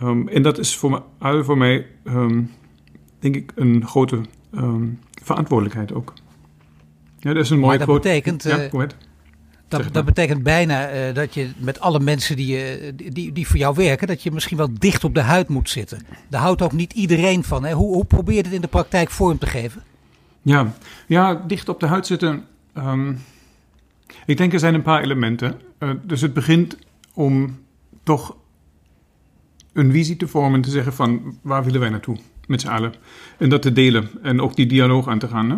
Ehm, 0.00 0.28
en 0.28 0.42
dat 0.42 0.58
is 0.58 0.76
voor 0.76 0.90
mij, 1.20 1.42
voor 1.42 1.58
mij 1.58 1.86
ehm, 2.04 2.42
denk 3.18 3.36
ik, 3.36 3.52
een 3.54 3.86
grote 3.86 4.20
ehm, 4.52 4.84
verantwoordelijkheid 5.22 5.92
ook. 5.92 6.12
Ja, 7.18 7.32
dat 7.32 7.44
is 7.44 7.50
een 7.50 7.58
mooie 7.58 7.78
maar 7.78 7.86
dat 7.86 8.02
Betekent, 8.02 8.42
ja, 8.42 8.68
dat, 9.70 9.92
dat, 9.92 10.04
betekent 10.04 10.42
bijna 10.42 10.88
eh, 10.88 11.14
dat 11.14 11.34
je 11.34 11.50
met 11.56 11.80
alle 11.80 12.00
mensen 12.00 12.36
die, 12.36 12.82
uh, 12.82 12.92
die, 12.94 13.32
die 13.32 13.46
voor 13.46 13.56
jou 13.56 13.74
werken, 13.74 14.06
dat 14.06 14.22
je 14.22 14.30
misschien 14.30 14.56
wel 14.56 14.68
dicht 14.78 15.04
op 15.04 15.14
de 15.14 15.20
huid 15.20 15.48
moet 15.48 15.70
zitten. 15.70 16.06
Daar 16.28 16.40
houdt 16.40 16.62
ook 16.62 16.72
niet 16.72 16.92
iedereen 16.92 17.44
van. 17.44 17.64
Hè? 17.64 17.72
Hoe, 17.72 17.94
hoe 17.94 18.04
probeer 18.04 18.36
je 18.36 18.42
het 18.42 18.52
in 18.52 18.60
de 18.60 18.68
praktijk 18.68 19.10
vorm 19.10 19.38
te 19.38 19.46
geven? 19.46 19.82
Ja, 20.42 20.72
ja 21.06 21.34
dicht 21.46 21.68
op 21.68 21.80
de 21.80 21.86
huid 21.86 22.06
zitten. 22.06 22.44
ik 24.26 24.36
denk 24.36 24.52
er 24.52 24.58
zijn 24.58 24.74
een 24.74 24.82
paar 24.82 25.02
elementen. 25.02 25.60
dus 26.02 26.20
het 26.20 26.32
begint 26.32 26.76
om 27.14 27.58
toch 28.02 28.36
een 29.72 29.92
visie 29.92 30.16
te 30.16 30.28
vormen, 30.28 30.60
te 30.60 30.70
zeggen 30.70 30.92
van 30.92 31.38
waar 31.42 31.64
willen 31.64 31.80
wij 31.80 31.88
naartoe 31.88 32.16
met 32.46 32.60
z'n 32.60 32.68
allen. 32.68 32.94
En 33.38 33.48
dat 33.48 33.62
te 33.62 33.72
delen 33.72 34.10
en 34.22 34.40
ook 34.40 34.56
die 34.56 34.66
dialoog 34.66 35.08
aan 35.08 35.18
te 35.18 35.28
gaan. 35.28 35.50
Hè? 35.50 35.56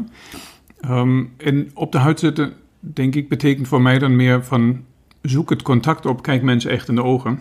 Um, 0.91 1.33
en 1.37 1.71
op 1.75 1.93
de 1.93 1.99
huid 1.99 2.19
zitten, 2.19 2.53
denk 2.83 3.15
ik, 3.15 3.29
betekent 3.29 3.69
voor 3.69 3.83
mij 3.83 3.99
dan 3.99 4.17
meer 4.17 4.45
van 4.45 4.85
zoek 5.23 5.51
het 5.51 5.63
contact 5.63 6.07
op, 6.07 6.23
kijk 6.23 6.43
mensen 6.43 6.71
echt 6.71 6.89
in 6.89 6.95
de 6.95 7.05
ogen. 7.05 7.41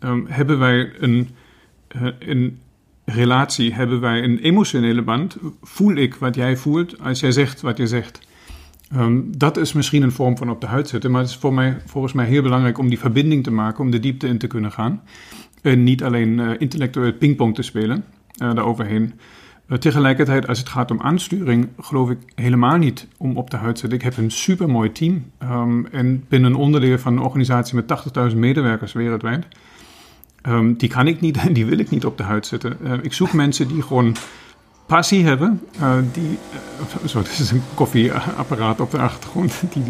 Um, 0.00 0.26
hebben 0.28 0.58
wij 0.58 0.90
een, 0.98 1.28
uh, 1.96 2.08
een 2.18 2.58
relatie, 3.04 3.74
hebben 3.74 4.00
wij 4.00 4.22
een 4.22 4.38
emotionele 4.38 5.02
band? 5.02 5.36
Voel 5.62 5.94
ik 5.94 6.14
wat 6.14 6.34
jij 6.34 6.56
voelt 6.56 7.00
als 7.00 7.20
jij 7.20 7.32
zegt 7.32 7.60
wat 7.60 7.76
je 7.76 7.86
zegt? 7.86 8.26
Um, 8.96 9.38
dat 9.38 9.56
is 9.56 9.72
misschien 9.72 10.02
een 10.02 10.12
vorm 10.12 10.36
van 10.36 10.50
op 10.50 10.60
de 10.60 10.66
huid 10.66 10.88
zitten, 10.88 11.10
maar 11.10 11.20
het 11.20 11.30
is 11.30 11.36
voor 11.36 11.54
mij, 11.54 11.76
volgens 11.86 12.12
mij 12.12 12.26
heel 12.26 12.42
belangrijk 12.42 12.78
om 12.78 12.88
die 12.88 12.98
verbinding 12.98 13.44
te 13.44 13.50
maken, 13.50 13.84
om 13.84 13.90
de 13.90 14.00
diepte 14.00 14.26
in 14.26 14.38
te 14.38 14.46
kunnen 14.46 14.72
gaan. 14.72 15.02
En 15.62 15.82
niet 15.82 16.02
alleen 16.02 16.38
uh, 16.38 16.50
intellectueel 16.58 17.12
pingpong 17.12 17.54
te 17.54 17.62
spelen 17.62 18.04
uh, 18.42 18.54
daaroverheen. 18.54 19.12
Uh, 19.68 19.78
tegelijkertijd, 19.78 20.48
als 20.48 20.58
het 20.58 20.68
gaat 20.68 20.90
om 20.90 21.00
aansturing, 21.00 21.68
geloof 21.80 22.10
ik 22.10 22.18
helemaal 22.34 22.76
niet 22.76 23.06
om 23.16 23.36
op 23.36 23.50
de 23.50 23.56
huid 23.56 23.74
te 23.74 23.80
zitten. 23.80 23.98
Ik 23.98 24.04
heb 24.04 24.16
een 24.16 24.30
supermooi 24.30 24.92
team 24.92 25.30
um, 25.42 25.86
en 25.86 26.24
ben 26.28 26.42
een 26.42 26.54
onderdeel 26.54 26.98
van 26.98 27.12
een 27.12 27.22
organisatie 27.22 27.74
met 27.74 28.02
80.000 28.30 28.36
medewerkers 28.36 28.92
wereldwijd. 28.92 29.46
Um, 30.48 30.76
die 30.76 30.88
kan 30.88 31.06
ik 31.06 31.20
niet 31.20 31.36
en 31.36 31.52
die 31.58 31.66
wil 31.66 31.78
ik 31.78 31.90
niet 31.90 32.04
op 32.04 32.16
de 32.16 32.22
huid 32.22 32.46
zetten. 32.46 32.76
ik 33.02 33.12
zoek 33.12 33.32
mensen 33.32 33.68
die 33.68 33.82
gewoon 33.82 34.16
passie 34.88 35.24
hebben. 35.24 35.60
Uh, 35.80 35.96
die, 36.12 36.38
uh, 37.02 37.08
zo, 37.08 37.22
dit 37.22 37.38
is 37.38 37.50
een 37.50 37.62
koffieapparaat 37.74 38.80
op 38.80 38.90
de 38.90 38.98
achtergrond. 38.98 39.62
Die, 39.72 39.82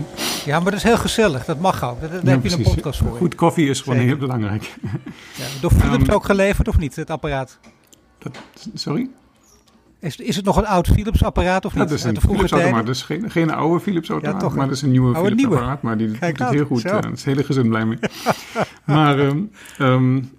ja, 0.45 0.61
maar 0.61 0.71
dat 0.71 0.81
is 0.81 0.83
heel 0.83 0.99
gezellig. 0.99 1.45
Dat 1.45 1.61
mag 1.61 1.85
ook. 1.85 2.01
Daar, 2.01 2.11
heb 2.11 2.45
je 2.45 2.53
een 2.53 2.63
podcast 2.63 2.99
voor. 2.99 3.17
Goed 3.17 3.35
koffie 3.35 3.69
is 3.69 3.81
gewoon 3.81 3.99
heel 3.99 4.17
belangrijk. 4.17 4.75
Ja, 5.37 5.45
door 5.61 5.71
Philips 5.71 6.09
um, 6.09 6.15
ook 6.15 6.25
geleverd 6.25 6.69
of 6.69 6.79
niet, 6.79 6.97
het 6.97 7.11
apparaat? 7.11 7.59
Dat, 8.19 8.39
sorry? 8.75 9.09
Is, 10.01 10.17
is 10.17 10.37
het 10.37 10.45
nog 10.45 10.57
een 10.57 10.67
oud 10.67 10.89
Philips 10.89 11.25
apparaat 11.25 11.65
of 11.65 11.75
niet? 11.75 11.83
Ja, 11.83 11.89
dat 11.89 11.99
is 11.99 12.05
een 12.05 12.21
Philips 12.21 12.53
automaat. 12.53 12.87
Dus 12.87 13.03
geen, 13.03 13.31
geen 13.31 13.51
oude 13.51 13.81
Philips 13.81 14.09
automaat, 14.09 14.43
ja, 14.43 14.49
maar 14.49 14.67
dat 14.67 14.77
is 14.77 14.83
een 14.83 14.91
nieuwe 14.91 15.15
Philips 15.15 15.35
nieuwe. 15.35 15.55
apparaat. 15.55 15.83
Maar 15.83 15.97
die 15.97 16.11
Kijk 16.11 16.39
doet 16.39 16.47
het 16.47 16.57
heel 16.57 16.67
goed. 16.67 16.83
Daar 16.83 17.13
is 17.13 17.25
hele 17.25 17.45
gezin 17.45 17.69
blij 17.69 17.87
mee. 17.87 17.99
maar 18.85 19.19
um, 19.19 19.51
um, 19.79 20.31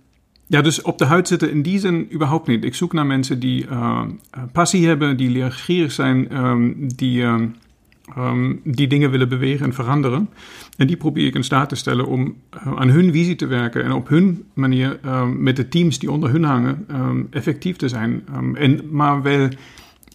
ja, 0.45 0.61
dus 0.61 0.81
op 0.81 0.97
de 0.97 1.05
huid 1.05 1.27
zitten 1.27 1.51
in 1.51 1.61
die 1.61 1.79
zin 1.79 2.07
überhaupt 2.13 2.47
niet. 2.47 2.63
Ik 2.63 2.75
zoek 2.75 2.93
naar 2.93 3.05
mensen 3.05 3.39
die 3.39 3.67
uh, 3.67 4.01
passie 4.51 4.87
hebben, 4.87 5.17
die 5.17 5.29
leergierig 5.29 5.91
zijn, 5.91 6.37
um, 6.37 6.95
die, 6.95 7.23
um, 8.17 8.61
die 8.63 8.87
dingen 8.87 9.11
willen 9.11 9.29
bewegen 9.29 9.65
en 9.65 9.73
veranderen. 9.73 10.29
En 10.77 10.87
die 10.87 10.97
probeer 10.97 11.25
ik 11.25 11.35
in 11.35 11.43
staat 11.43 11.69
te 11.69 11.75
stellen 11.75 12.05
om 12.05 12.35
uh, 12.67 12.73
aan 12.75 12.89
hun 12.89 13.11
visie 13.11 13.35
te 13.35 13.47
werken 13.47 13.83
en 13.83 13.91
op 13.91 14.07
hun 14.07 14.43
manier 14.53 14.99
um, 15.05 15.43
met 15.43 15.55
de 15.55 15.67
teams 15.67 15.99
die 15.99 16.11
onder 16.11 16.29
hun 16.31 16.43
hangen 16.43 16.85
effectief 17.31 17.75
te 17.75 17.87
zijn. 17.87 18.23
en, 18.53 18.81
maar 18.91 19.21
wel 19.21 19.49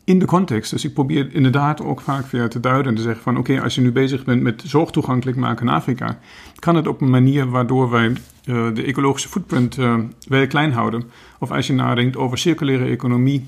in 0.05 0.19
de 0.19 0.25
context. 0.25 0.71
Dus 0.71 0.85
ik 0.85 0.95
probeer 0.95 1.29
inderdaad 1.33 1.83
ook 1.83 2.01
vaak 2.01 2.27
weer 2.27 2.49
te 2.49 2.61
duiden 2.61 2.87
en 2.87 2.95
te 2.95 3.03
zeggen 3.03 3.23
van 3.23 3.39
oké, 3.39 3.61
als 3.61 3.75
je 3.75 3.81
nu 3.81 3.93
bezig 3.93 4.25
bent 4.25 4.43
met 4.43 4.63
zorg 4.67 4.91
toegankelijk 4.91 5.37
maken 5.37 5.67
in 5.67 5.73
Afrika, 5.73 6.19
kan 6.59 6.77
het 6.77 6.87
op 6.87 7.01
een 7.01 7.11
manier 7.11 7.47
waardoor 7.51 7.91
wij 7.91 8.09
uh, 8.09 8.75
de 8.75 8.83
ecologische 8.83 9.29
footprint 9.29 9.79
uh, 9.79 9.99
wel 10.29 10.47
klein 10.47 10.73
houden. 10.73 11.03
Of 11.39 11.51
als 11.51 11.67
je 11.67 11.73
nadenkt 11.73 12.17
over 12.17 12.39
circulaire 12.39 12.85
economie, 12.85 13.47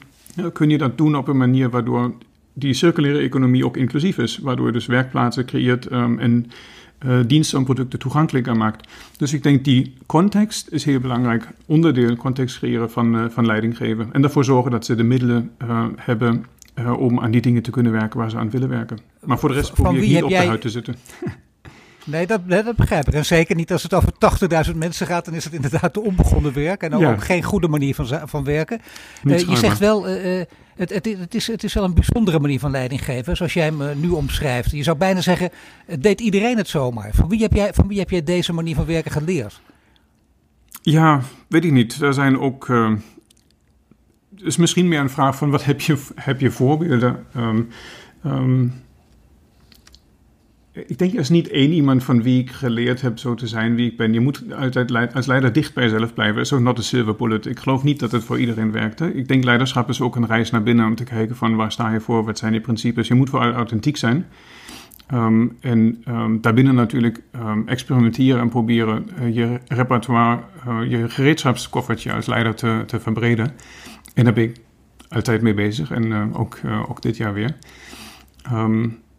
kun 0.52 0.70
je 0.70 0.78
dat 0.78 0.98
doen 0.98 1.16
op 1.16 1.28
een 1.28 1.36
manier 1.36 1.70
waardoor 1.70 2.12
die 2.58 2.74
circulaire 2.74 3.18
economie 3.18 3.64
ook 3.64 3.76
inclusief 3.76 4.18
is, 4.18 4.38
waardoor 4.38 4.66
je 4.66 4.72
dus 4.72 4.86
werkplaatsen 4.86 5.46
creëert 5.46 5.92
um, 5.92 6.18
en 6.18 6.50
diensten 7.26 7.58
en 7.58 7.64
producten 7.64 7.98
toegankelijker 7.98 8.56
maakt. 8.56 8.88
Dus 9.16 9.32
ik 9.32 9.42
denk 9.42 9.64
die 9.64 9.94
context 10.06 10.72
is 10.72 10.84
heel 10.84 11.00
belangrijk, 11.00 11.48
onderdeel, 11.66 12.16
context 12.16 12.58
creëren 12.58 12.90
van, 12.90 13.30
van 13.30 13.46
leiding 13.46 13.76
geven. 13.76 14.08
En 14.12 14.22
ervoor 14.22 14.44
zorgen 14.44 14.70
dat 14.70 14.84
ze 14.84 14.94
de 14.94 15.02
middelen 15.02 15.50
hebben 15.96 16.44
om 16.98 17.20
aan 17.20 17.30
die 17.30 17.40
dingen 17.40 17.62
te 17.62 17.70
kunnen 17.70 17.92
werken 17.92 18.18
waar 18.18 18.30
ze 18.30 18.36
aan 18.36 18.50
willen 18.50 18.68
werken. 18.68 18.98
Maar 19.24 19.38
voor 19.38 19.48
de 19.48 19.54
rest 19.54 19.72
probeer 19.72 20.02
ik 20.02 20.08
niet 20.08 20.22
op 20.22 20.28
de 20.28 20.36
huid 20.36 20.60
te 20.60 20.70
zitten. 20.70 20.94
Nee, 22.06 22.26
dat, 22.26 22.40
dat 22.48 22.76
begrijp 22.76 23.08
ik. 23.08 23.14
En 23.14 23.24
zeker 23.24 23.56
niet 23.56 23.72
als 23.72 23.82
het 23.82 23.94
over 23.94 24.12
80.000 24.70 24.76
mensen 24.76 25.06
gaat, 25.06 25.24
dan 25.24 25.34
is 25.34 25.44
het 25.44 25.52
inderdaad 25.52 25.94
de 25.94 26.00
onbegonnen 26.00 26.52
werk. 26.52 26.82
En 26.82 26.94
ook, 26.94 27.24
geen 27.24 27.42
goede 27.42 27.68
manier 27.68 27.94
van, 27.94 28.28
van 28.28 28.44
werken. 28.44 28.80
Uh, 29.24 29.38
je 29.38 29.56
zegt 29.56 29.78
wel, 29.78 30.08
uh, 30.08 30.42
het, 30.76 30.90
het, 30.90 31.04
het, 31.18 31.34
is, 31.34 31.46
het 31.46 31.64
is 31.64 31.74
wel 31.74 31.84
een 31.84 31.94
bijzondere 31.94 32.38
manier 32.38 32.58
van 32.58 32.70
leiding 32.70 33.04
geven, 33.04 33.36
zoals 33.36 33.52
jij 33.52 33.64
hem 33.64 34.00
nu 34.00 34.08
omschrijft. 34.08 34.70
Je 34.70 34.82
zou 34.82 34.96
bijna 34.96 35.20
zeggen, 35.20 35.50
deed 35.98 36.20
iedereen 36.20 36.56
het 36.56 36.68
zomaar? 36.68 37.10
Van 37.14 37.28
wie 37.28 37.42
heb 37.42 37.52
jij, 37.52 37.74
van 37.74 37.88
wie 37.88 37.98
heb 37.98 38.10
jij 38.10 38.22
deze 38.22 38.52
manier 38.52 38.74
van 38.74 38.86
werken 38.86 39.10
geleerd? 39.10 39.60
Ja, 40.82 41.20
weet 41.48 41.64
ik 41.64 41.72
niet. 41.72 42.02
Er 42.02 42.14
zijn 42.14 42.38
ook. 42.38 42.68
Uh, 42.68 42.94
het 44.34 44.44
is 44.44 44.56
misschien 44.56 44.88
meer 44.88 45.00
een 45.00 45.10
vraag 45.10 45.36
van 45.36 45.50
wat 45.50 45.64
heb 45.64 45.80
je, 45.80 46.02
heb 46.14 46.40
je 46.40 46.50
voorbeelden? 46.50 47.26
Um, 47.36 47.68
um, 48.24 48.84
ik 50.86 50.98
denk, 50.98 51.12
er 51.12 51.18
is 51.18 51.28
niet 51.28 51.48
één 51.48 51.72
iemand 51.72 52.04
van 52.04 52.22
wie 52.22 52.40
ik 52.40 52.50
geleerd 52.50 53.00
heb 53.00 53.18
zo 53.18 53.34
te 53.34 53.46
zijn 53.46 53.74
wie 53.74 53.90
ik 53.90 53.96
ben. 53.96 54.12
Je 54.12 54.20
moet 54.20 54.44
altijd 54.54 55.14
als 55.14 55.26
leider 55.26 55.52
dicht 55.52 55.74
bij 55.74 55.84
jezelf 55.84 56.14
blijven. 56.14 56.40
Is 56.40 56.52
ook 56.52 56.60
not 56.60 56.78
a 56.78 56.82
silver 56.82 57.16
bullet. 57.16 57.46
Ik 57.46 57.58
geloof 57.58 57.82
niet 57.82 58.00
dat 58.00 58.12
het 58.12 58.24
voor 58.24 58.40
iedereen 58.40 58.72
werkt. 58.72 58.98
Hè? 58.98 59.10
Ik 59.10 59.28
denk, 59.28 59.44
leiderschap 59.44 59.88
is 59.88 60.00
ook 60.00 60.16
een 60.16 60.26
reis 60.26 60.50
naar 60.50 60.62
binnen 60.62 60.86
om 60.86 60.94
te 60.94 61.04
kijken 61.04 61.36
van 61.36 61.56
waar 61.56 61.72
sta 61.72 61.92
je 61.92 62.00
voor, 62.00 62.24
wat 62.24 62.38
zijn 62.38 62.52
je 62.52 62.60
principes. 62.60 63.08
Je 63.08 63.14
moet 63.14 63.30
vooral 63.30 63.52
authentiek 63.52 63.96
zijn. 63.96 64.26
Um, 65.14 65.56
en 65.60 66.02
um, 66.08 66.40
daarbinnen 66.40 66.74
natuurlijk 66.74 67.22
um, 67.36 67.68
experimenteren 67.68 68.40
en 68.40 68.48
proberen 68.48 69.08
uh, 69.20 69.34
je 69.34 69.58
repertoire, 69.68 70.40
uh, 70.68 70.90
je 70.90 71.08
gereedschapskoffertje 71.08 72.12
als 72.12 72.26
leider 72.26 72.54
te, 72.54 72.82
te 72.86 73.00
verbreden. 73.00 73.52
En 74.14 74.24
daar 74.24 74.32
ben 74.32 74.44
ik 74.44 74.56
altijd 75.08 75.42
mee 75.42 75.54
bezig 75.54 75.90
en 75.90 76.04
uh, 76.04 76.40
ook, 76.40 76.58
ook 76.88 77.02
dit 77.02 77.16
jaar 77.16 77.32
weer. 77.32 77.56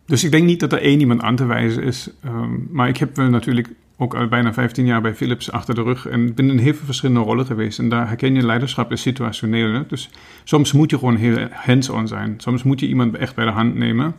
Dus 0.08 0.24
ik 0.24 0.32
denk 0.32 0.46
niet 0.46 0.60
dat 0.60 0.74
er 0.74 0.82
één 0.82 1.00
iemand 1.00 1.22
aan 1.22 1.36
te 1.36 1.46
wijzen 1.46 1.84
is. 1.84 2.10
Um, 2.26 2.68
maar 2.72 2.88
ik 2.88 2.98
heb 2.98 3.18
natuurlijk 3.18 3.70
ook 3.98 4.16
al 4.16 4.28
bijna 4.28 4.54
15 4.54 4.86
jaar 4.86 5.02
bij 5.02 5.16
Philips 5.16 5.52
achter 5.52 5.76
de 5.76 5.82
rug 5.82 6.08
en 6.08 6.34
ben 6.34 6.50
in 6.50 6.58
heel 6.58 6.74
veel 6.74 6.86
verschillende 6.86 7.22
rollen 7.22 7.46
geweest. 7.46 7.80
En 7.80 7.90
daar 7.90 8.08
herken 8.08 8.36
je 8.36 8.46
leiderschap 8.46 8.92
is 8.92 9.02
situationeel. 9.02 9.84
Dus 9.88 10.10
soms 10.44 10.72
moet 10.72 10.90
je 10.90 10.98
gewoon 10.98 11.16
heel 11.16 11.48
hands-on 11.52 12.08
zijn. 12.08 12.34
Soms 12.38 12.64
moet 12.64 12.80
je 12.80 12.88
iemand 12.88 13.16
echt 13.16 13.36
bij 13.36 13.46
de 13.46 13.52
hand 13.52 13.76
nemen. 13.76 14.16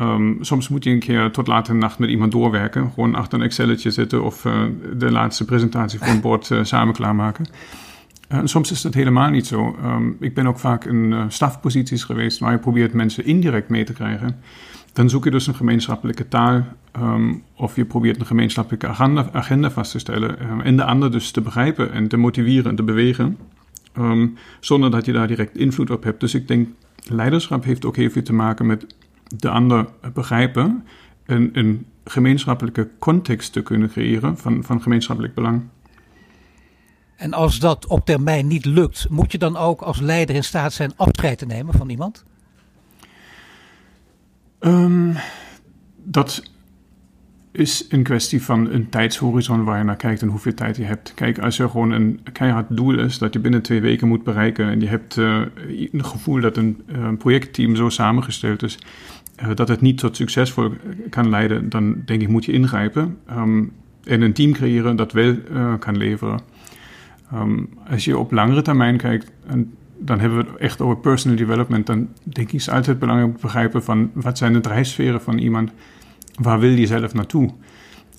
Um, 0.00 0.38
soms 0.40 0.68
moet 0.68 0.84
je 0.84 0.90
een 0.90 0.98
keer 0.98 1.30
tot 1.30 1.46
laat 1.46 1.68
in 1.68 1.74
de 1.74 1.80
nacht 1.80 1.98
met 1.98 2.10
iemand 2.10 2.32
doorwerken. 2.32 2.90
Gewoon 2.94 3.14
achter 3.14 3.38
een 3.38 3.44
Excelletje 3.44 3.90
zitten 3.90 4.22
of 4.22 4.44
uh, 4.44 4.62
de 4.96 5.10
laatste 5.10 5.44
presentatie 5.44 5.98
voor 5.98 6.08
een 6.08 6.20
bord 6.20 6.50
uh, 6.50 6.64
samen 6.64 6.94
klaarmaken. 6.94 7.46
Uh, 8.32 8.40
soms 8.44 8.70
is 8.70 8.82
dat 8.82 8.94
helemaal 8.94 9.30
niet 9.30 9.46
zo. 9.46 9.76
Um, 9.84 10.16
ik 10.20 10.34
ben 10.34 10.46
ook 10.46 10.58
vaak 10.58 10.84
in 10.84 11.24
stafposities 11.28 12.04
geweest 12.04 12.38
waar 12.38 12.52
je 12.52 12.58
probeert 12.58 12.92
mensen 12.92 13.24
indirect 13.24 13.68
mee 13.68 13.84
te 13.84 13.92
krijgen 13.92 14.40
dan 14.96 15.10
zoek 15.10 15.24
je 15.24 15.30
dus 15.30 15.46
een 15.46 15.54
gemeenschappelijke 15.54 16.28
taal 16.28 16.64
um, 16.98 17.42
of 17.56 17.76
je 17.76 17.84
probeert 17.84 18.20
een 18.20 18.26
gemeenschappelijke 18.26 18.86
agenda, 19.32 19.70
vast 19.70 19.90
te 19.90 19.98
stellen 19.98 20.50
um, 20.50 20.60
en 20.60 20.76
de 20.76 20.84
ander 20.84 21.10
dus 21.10 21.30
te 21.30 21.40
begrijpen 21.40 21.92
en 21.92 22.08
te 22.08 22.16
motiveren 22.16 22.70
en 22.70 22.76
te 22.76 22.82
bewegen, 22.82 23.38
um, 23.98 24.36
zonder 24.60 24.90
dat 24.90 25.04
je 25.04 25.12
daar 25.12 25.26
direct 25.26 25.56
invloed 25.56 25.90
op 25.90 26.02
hebt. 26.02 26.20
Dus 26.20 26.34
ik 26.34 26.48
denk, 26.48 26.68
leiderschap 27.08 27.64
heeft 27.64 27.84
ook 27.84 27.96
heel 27.96 28.10
veel 28.10 28.22
te 28.22 28.32
maken 28.32 28.66
met 28.66 28.86
de 29.36 29.48
ander 29.48 29.86
begrijpen 30.14 30.84
en 31.24 31.50
een 31.52 31.86
gemeenschappelijke 32.04 32.88
context 32.98 33.52
te 33.52 33.62
kunnen 33.62 33.88
creëren 33.88 34.38
van, 34.38 34.64
van 34.64 34.82
gemeenschappelijk 34.82 35.34
belang. 35.34 35.62
En 37.16 37.32
als 37.32 37.58
dat 37.58 37.86
op 37.86 38.04
termijn 38.04 38.46
niet 38.46 38.64
lukt, 38.64 39.06
moet 39.10 39.32
je 39.32 39.38
dan 39.38 39.56
ook 39.56 39.80
als 39.80 40.00
leider 40.00 40.34
in 40.34 40.44
staat 40.44 40.72
zijn 40.72 40.92
afscheid 40.96 41.38
te 41.38 41.46
nemen 41.46 41.74
van 41.74 41.88
iemand? 41.88 42.24
Um, 44.66 45.12
dat 46.04 46.42
is 47.52 47.86
een 47.88 48.02
kwestie 48.02 48.42
van 48.42 48.70
een 48.70 48.88
tijdshorizon 48.88 49.64
waar 49.64 49.78
je 49.78 49.84
naar 49.84 49.96
kijkt 49.96 50.22
en 50.22 50.28
hoeveel 50.28 50.54
tijd 50.54 50.76
je 50.76 50.84
hebt. 50.84 51.14
Kijk, 51.14 51.38
als 51.38 51.58
er 51.58 51.68
gewoon 51.68 51.90
een 51.90 52.20
keihard 52.32 52.76
doel 52.76 52.98
is 52.98 53.18
dat 53.18 53.32
je 53.32 53.38
binnen 53.38 53.62
twee 53.62 53.80
weken 53.80 54.08
moet 54.08 54.24
bereiken 54.24 54.68
en 54.68 54.80
je 54.80 54.86
hebt 54.86 55.16
uh, 55.16 55.40
een 55.92 56.04
gevoel 56.04 56.40
dat 56.40 56.56
een 56.56 56.82
uh, 56.86 57.08
projectteam 57.18 57.76
zo 57.76 57.88
samengesteld 57.88 58.62
is 58.62 58.78
uh, 59.42 59.50
dat 59.54 59.68
het 59.68 59.80
niet 59.80 59.98
tot 59.98 60.16
succesvol 60.16 60.70
kan 61.10 61.30
leiden, 61.30 61.68
dan 61.68 62.02
denk 62.04 62.22
ik 62.22 62.28
moet 62.28 62.44
je 62.44 62.52
ingrijpen 62.52 63.18
um, 63.30 63.72
en 64.04 64.20
een 64.20 64.32
team 64.32 64.52
creëren 64.52 64.96
dat 64.96 65.12
wel 65.12 65.36
kan 65.78 65.96
leveren. 65.96 66.40
Um, 67.34 67.68
als 67.90 68.04
je 68.04 68.18
op 68.18 68.32
langere 68.32 68.62
termijn 68.62 68.96
kijkt, 68.96 69.32
en 69.46 69.72
dan 69.98 70.20
hebben 70.20 70.38
we 70.38 70.50
het 70.50 70.60
echt 70.60 70.80
over 70.80 70.96
personal 70.96 71.36
development, 71.36 71.86
dan 71.86 72.08
denk 72.22 72.48
ik 72.48 72.52
is 72.52 72.70
altijd 72.70 72.98
belangrijk 72.98 73.30
om 73.30 73.36
te 73.36 73.42
begrijpen 73.42 73.82
van 73.82 74.10
wat 74.14 74.38
zijn 74.38 74.52
de 74.52 74.60
drijfsferen 74.60 75.22
van 75.22 75.38
iemand 75.38 75.70
waar 76.34 76.60
wil 76.60 76.70
je 76.70 76.86
zelf 76.86 77.14
naartoe? 77.14 77.50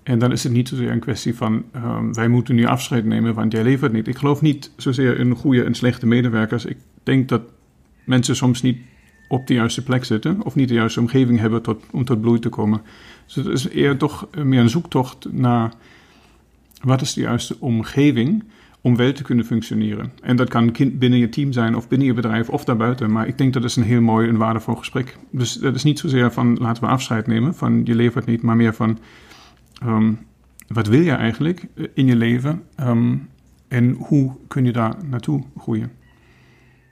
En 0.04 0.20
dan 0.20 0.32
is 0.32 0.44
het 0.44 0.52
niet 0.52 0.68
zozeer 0.68 0.92
een 0.92 1.00
kwestie 1.00 1.36
van 1.36 1.64
um, 1.76 2.14
wij 2.14 2.28
moeten 2.28 2.56
nu 2.56 2.66
afscheid 2.66 3.06
nemen, 3.06 3.34
want 3.34 3.52
jij 3.52 3.64
levert 3.64 3.92
niet. 3.92 4.08
Ik 4.08 4.18
geloof 4.18 4.42
niet 4.42 4.72
zozeer 4.76 5.20
in 5.20 5.36
goede 5.36 5.64
en 5.64 5.76
slechte 5.76 6.06
medewerkers. 6.06 6.66
Ik 6.66 6.78
denk 7.04 7.30
dat 7.30 7.42
mensen 8.04 8.36
soms 8.36 8.62
niet 8.62 8.78
op 9.28 9.48
de 9.48 9.54
juiste 9.54 9.84
plek 9.84 10.06
zitten 10.06 10.44
of 10.44 10.56
niet 10.56 10.68
de 10.68 10.74
juiste 10.74 11.00
omgeving 11.00 11.40
hebben 11.40 11.62
tot, 11.62 11.84
om 11.92 12.06
tot 12.06 12.22
bloei 12.22 12.40
te 12.40 12.50
komen. 12.50 12.82
Dus 13.26 13.36
het 13.36 13.46
is 13.46 13.68
eerder 13.70 13.98
toch 13.98 14.28
meer 14.44 14.60
een 14.60 14.70
zoektocht 14.70 15.28
naar 15.32 15.74
wat 16.82 17.02
is 17.02 17.14
de 17.14 17.22
juiste 17.22 17.56
omgeving 17.60 18.44
om 18.88 18.96
wel 18.96 19.12
te 19.12 19.24
kunnen 19.24 19.46
functioneren. 19.46 20.12
En 20.22 20.36
dat 20.36 20.50
kan 20.50 20.76
binnen 20.94 21.20
je 21.20 21.30
team 21.30 21.52
zijn 21.52 21.76
of 21.76 21.88
binnen 21.88 22.08
je 22.08 22.14
bedrijf 22.14 22.50
of 22.50 22.64
daarbuiten. 22.64 23.12
Maar 23.12 23.28
ik 23.28 23.38
denk 23.38 23.54
dat 23.54 23.64
is 23.64 23.76
een 23.76 23.84
heel 23.84 24.02
mooi 24.02 24.28
en 24.28 24.38
waardevol 24.38 24.76
gesprek. 24.76 25.18
Dus 25.32 25.54
dat 25.54 25.76
is 25.76 25.84
niet 25.84 26.00
zozeer 26.00 26.32
van 26.32 26.58
laten 26.58 26.84
we 26.84 26.90
afscheid 26.90 27.28
nemen 27.28 27.56
van 27.56 27.82
je 27.84 27.96
levert 27.96 28.26
niet, 28.26 28.42
maar 28.42 28.56
meer 28.56 28.74
van 28.74 28.98
um, 29.84 30.20
wat 30.68 30.88
wil 30.88 31.02
je 31.02 31.12
eigenlijk 31.12 31.66
in 31.94 32.06
je 32.06 32.16
leven 32.16 32.64
um, 32.80 33.30
en 33.68 33.92
hoe 33.92 34.32
kun 34.48 34.66
je 34.66 34.72
daar 34.72 34.96
naartoe 35.10 35.44
groeien. 35.58 35.92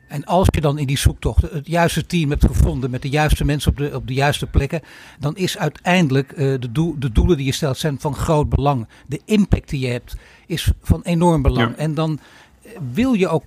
En 0.08 0.26
als 0.26 0.48
je 0.52 0.62
dan 0.62 0.78
in 0.78 0.88
die 0.88 0.98
zoektocht 0.98 1.42
het 1.42 1.68
juiste 1.68 2.06
team 2.06 2.30
hebt 2.30 2.46
gevonden 2.46 2.90
met 2.90 3.02
de 3.02 3.10
juiste 3.10 3.46
mensen 3.46 3.72
op 3.72 3.78
de, 3.78 3.92
op 3.94 4.08
de 4.08 4.14
juiste 4.14 4.46
plekken, 4.46 4.82
dan 5.20 5.36
is 5.36 5.58
uiteindelijk 5.58 6.32
uh, 6.32 6.38
de, 6.38 6.72
doel, 6.72 6.96
de 7.00 7.12
doelen 7.12 7.38
die 7.38 7.46
je 7.46 7.52
stelt 7.52 7.78
zijn 7.78 8.00
van 8.00 8.16
groot 8.16 8.50
belang. 8.50 8.88
De 9.08 9.22
impact 9.26 9.70
die 9.70 9.80
je 9.80 9.88
hebt 9.88 10.16
is 10.48 10.72
van 10.82 11.02
enorm 11.02 11.42
belang. 11.42 11.70
Ja. 11.70 11.78
En 11.78 11.94
dan 11.94 12.20
eh, 12.64 12.72
wil 12.94 13.14
je 13.14 13.28
ook 13.28 13.44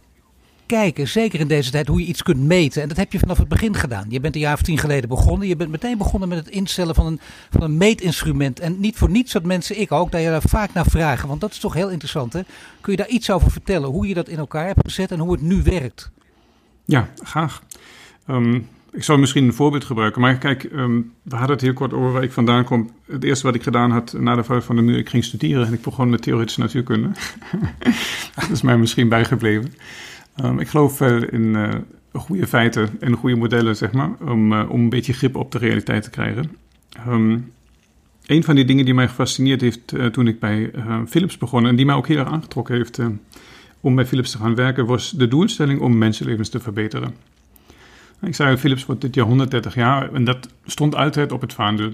kijken, 0.69 1.09
zeker 1.09 1.41
in 1.41 1.49
deze 1.49 1.71
tijd, 1.71 1.87
hoe 1.89 2.01
je 2.01 2.07
iets 2.07 2.23
kunt 2.23 2.41
meten. 2.41 2.83
En 2.83 2.89
dat 2.89 2.97
heb 2.97 3.13
je 3.13 3.19
vanaf 3.19 3.39
het 3.39 3.49
begin 3.49 3.75
gedaan. 3.75 4.07
Je 4.09 4.21
bent 4.21 4.35
een 4.35 4.41
jaar 4.41 4.55
of 4.55 4.63
tien 4.63 4.79
geleden 4.79 5.09
begonnen. 5.09 5.49
Je 5.49 5.57
bent 5.57 5.71
meteen 5.71 5.99
begonnen 5.99 6.29
met 6.29 6.39
het 6.39 6.49
instellen 6.49 6.95
van 6.95 7.07
een, 7.07 7.21
van 7.51 7.63
een 7.63 7.77
meetinstrument. 7.77 8.61
En 8.61 8.81
niet 8.81 8.97
voor 8.97 9.11
niets 9.11 9.33
dat 9.33 9.43
mensen, 9.43 9.81
ik 9.81 9.93
ook, 9.93 10.13
dat 10.13 10.21
je 10.21 10.27
daar 10.27 10.43
vaak 10.43 10.73
naar 10.73 10.87
vragen. 10.87 11.29
Want 11.29 11.41
dat 11.41 11.51
is 11.51 11.59
toch 11.59 11.75
heel 11.75 11.91
interessant. 11.91 12.33
Hè? 12.33 12.41
Kun 12.81 12.93
je 12.93 12.99
daar 12.99 13.09
iets 13.09 13.31
over 13.31 13.51
vertellen? 13.51 13.91
Hoe 13.91 14.09
je 14.09 14.15
dat 14.15 14.29
in 14.29 14.39
elkaar 14.39 14.67
hebt 14.67 14.81
gezet 14.85 15.11
en 15.11 15.19
hoe 15.19 15.33
het 15.33 15.43
nu 15.43 15.63
werkt? 15.63 16.11
Ja, 16.89 17.09
graag. 17.23 17.63
Um, 18.31 18.69
ik 18.93 19.03
zal 19.03 19.19
misschien 19.19 19.45
een 19.45 19.55
voorbeeld 19.55 19.85
gebruiken. 19.85 20.21
Maar 20.21 20.39
kijk, 20.39 20.63
um, 20.63 21.13
we 21.23 21.37
hadden 21.37 21.57
het 21.57 21.65
heel 21.65 21.73
kort 21.73 21.93
over 21.93 22.13
waar 22.13 22.23
ik 22.23 22.33
vandaan 22.33 22.65
kom. 22.65 22.91
Het 23.07 23.25
eerste 23.25 23.47
wat 23.47 23.55
ik 23.55 23.63
gedaan 23.63 23.91
had 23.91 24.13
na 24.13 24.35
de 24.35 24.45
val 24.45 24.63
van 24.63 24.77
de 24.77 24.83
muur, 24.83 24.99
ik 24.99 25.09
ging 25.09 25.25
studeren 25.25 25.67
en 25.67 25.73
ik 25.73 25.83
begon 25.83 26.11
met 26.11 26.23
theoretische 26.23 26.61
natuurkunde. 26.61 27.09
dat 28.35 28.51
is 28.51 28.63
mij 28.63 28.79
misschien 28.79 29.09
bijgebleven. 29.09 29.73
Um, 30.45 30.59
ik 30.59 30.69
geloof 30.69 31.01
in 31.01 31.43
uh, 31.43 31.69
goede 32.13 32.47
feiten 32.47 32.89
en 33.01 33.15
goede 33.15 33.37
modellen, 33.37 33.77
zeg 33.77 33.93
maar, 33.93 34.11
om, 34.21 34.53
uh, 34.53 34.71
om 34.71 34.81
een 34.81 34.89
beetje 34.89 35.13
grip 35.13 35.37
op 35.37 35.53
de 35.53 35.59
realiteit 35.59 36.03
te 36.03 36.11
krijgen. 36.11 36.57
Um, 37.09 37.53
een 38.27 38.45
van 38.45 38.55
die 38.55 38.65
dingen 38.65 38.85
die 38.85 38.95
mij 38.95 39.09
gefascineerd 39.09 39.61
heeft 39.61 39.93
uh, 39.93 40.07
toen 40.07 40.27
ik 40.27 40.39
bij 40.39 40.71
Philips 41.09 41.39
begon 41.39 41.67
en 41.67 41.77
die 41.77 41.87
mij 41.87 41.95
ook 41.95 42.07
heel 42.07 42.19
erg 42.19 42.29
aangetrokken 42.29 42.75
heeft 42.75 42.99
om 43.81 43.95
bij 43.95 44.07
Philips 44.07 44.31
te 44.31 44.39
gaan 44.39 44.55
werken, 44.55 44.87
was 44.87 45.11
de 45.11 45.29
doelstelling 45.29 45.81
om 45.81 45.99
mensenlevens 45.99 46.49
te 46.49 46.61
verbeteren. 46.61 47.15
Ik 48.21 48.35
zei, 48.35 48.57
Philips 48.57 48.87
wordt 48.87 49.01
dit 49.01 49.15
jaar 49.15 49.27
130 49.27 49.75
jaar 49.75 50.13
en 50.13 50.25
dat 50.25 50.49
stond 50.65 50.95
altijd 50.95 51.33
op 51.33 51.41
het 51.41 51.53
vaandel. 51.53 51.91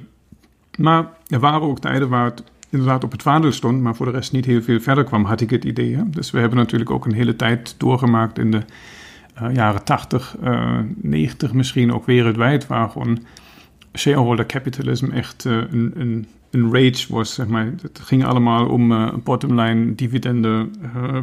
Maar 0.79 1.09
er 1.27 1.41
waren 1.41 1.61
ook 1.61 1.81
tijden 1.81 2.09
waar 2.09 2.25
het 2.25 2.43
inderdaad 2.71 3.05
op 3.05 3.13
het 3.13 3.23
vaandel 3.23 3.53
stond, 3.53 3.81
maar 3.81 3.95
voor 3.95 4.07
de 4.07 4.13
rest 4.13 4.33
niet 4.33 4.45
heel 4.45 4.63
veel 4.63 4.81
verder 4.81 5.05
kwam, 5.05 5.25
had 5.25 5.41
ik 5.41 5.51
het 5.51 5.65
idee. 5.65 5.99
Dus 6.11 6.31
we 6.31 6.39
hebben 6.39 6.59
natuurlijk 6.59 6.91
ook 6.91 7.05
een 7.05 7.15
hele 7.15 7.37
tijd 7.37 7.75
doorgemaakt 7.79 8.39
in 8.39 8.51
de 8.51 8.63
uh, 9.43 9.55
jaren 9.55 9.85
80, 9.85 10.37
uh, 10.45 10.79
90 10.97 11.53
misschien 11.53 11.93
ook 11.93 12.07
wereldwijd, 12.07 12.67
waar 12.67 12.91
gewoon 12.91 13.19
shareholder 13.99 14.47
capitalism 14.47 15.11
echt 15.11 15.45
uh, 15.45 15.53
een, 15.71 15.93
een, 15.95 16.27
een 16.51 16.73
rage 16.73 17.13
was. 17.13 17.35
Zeg 17.35 17.47
maar. 17.47 17.73
Het 17.83 18.01
ging 18.03 18.25
allemaal 18.25 18.67
om 18.67 18.93
uh, 18.93 19.15
bottomline, 19.25 19.95
dividenden, 19.95 20.73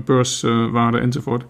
beurswaarde 0.05 0.99
enzovoort. 0.99 1.45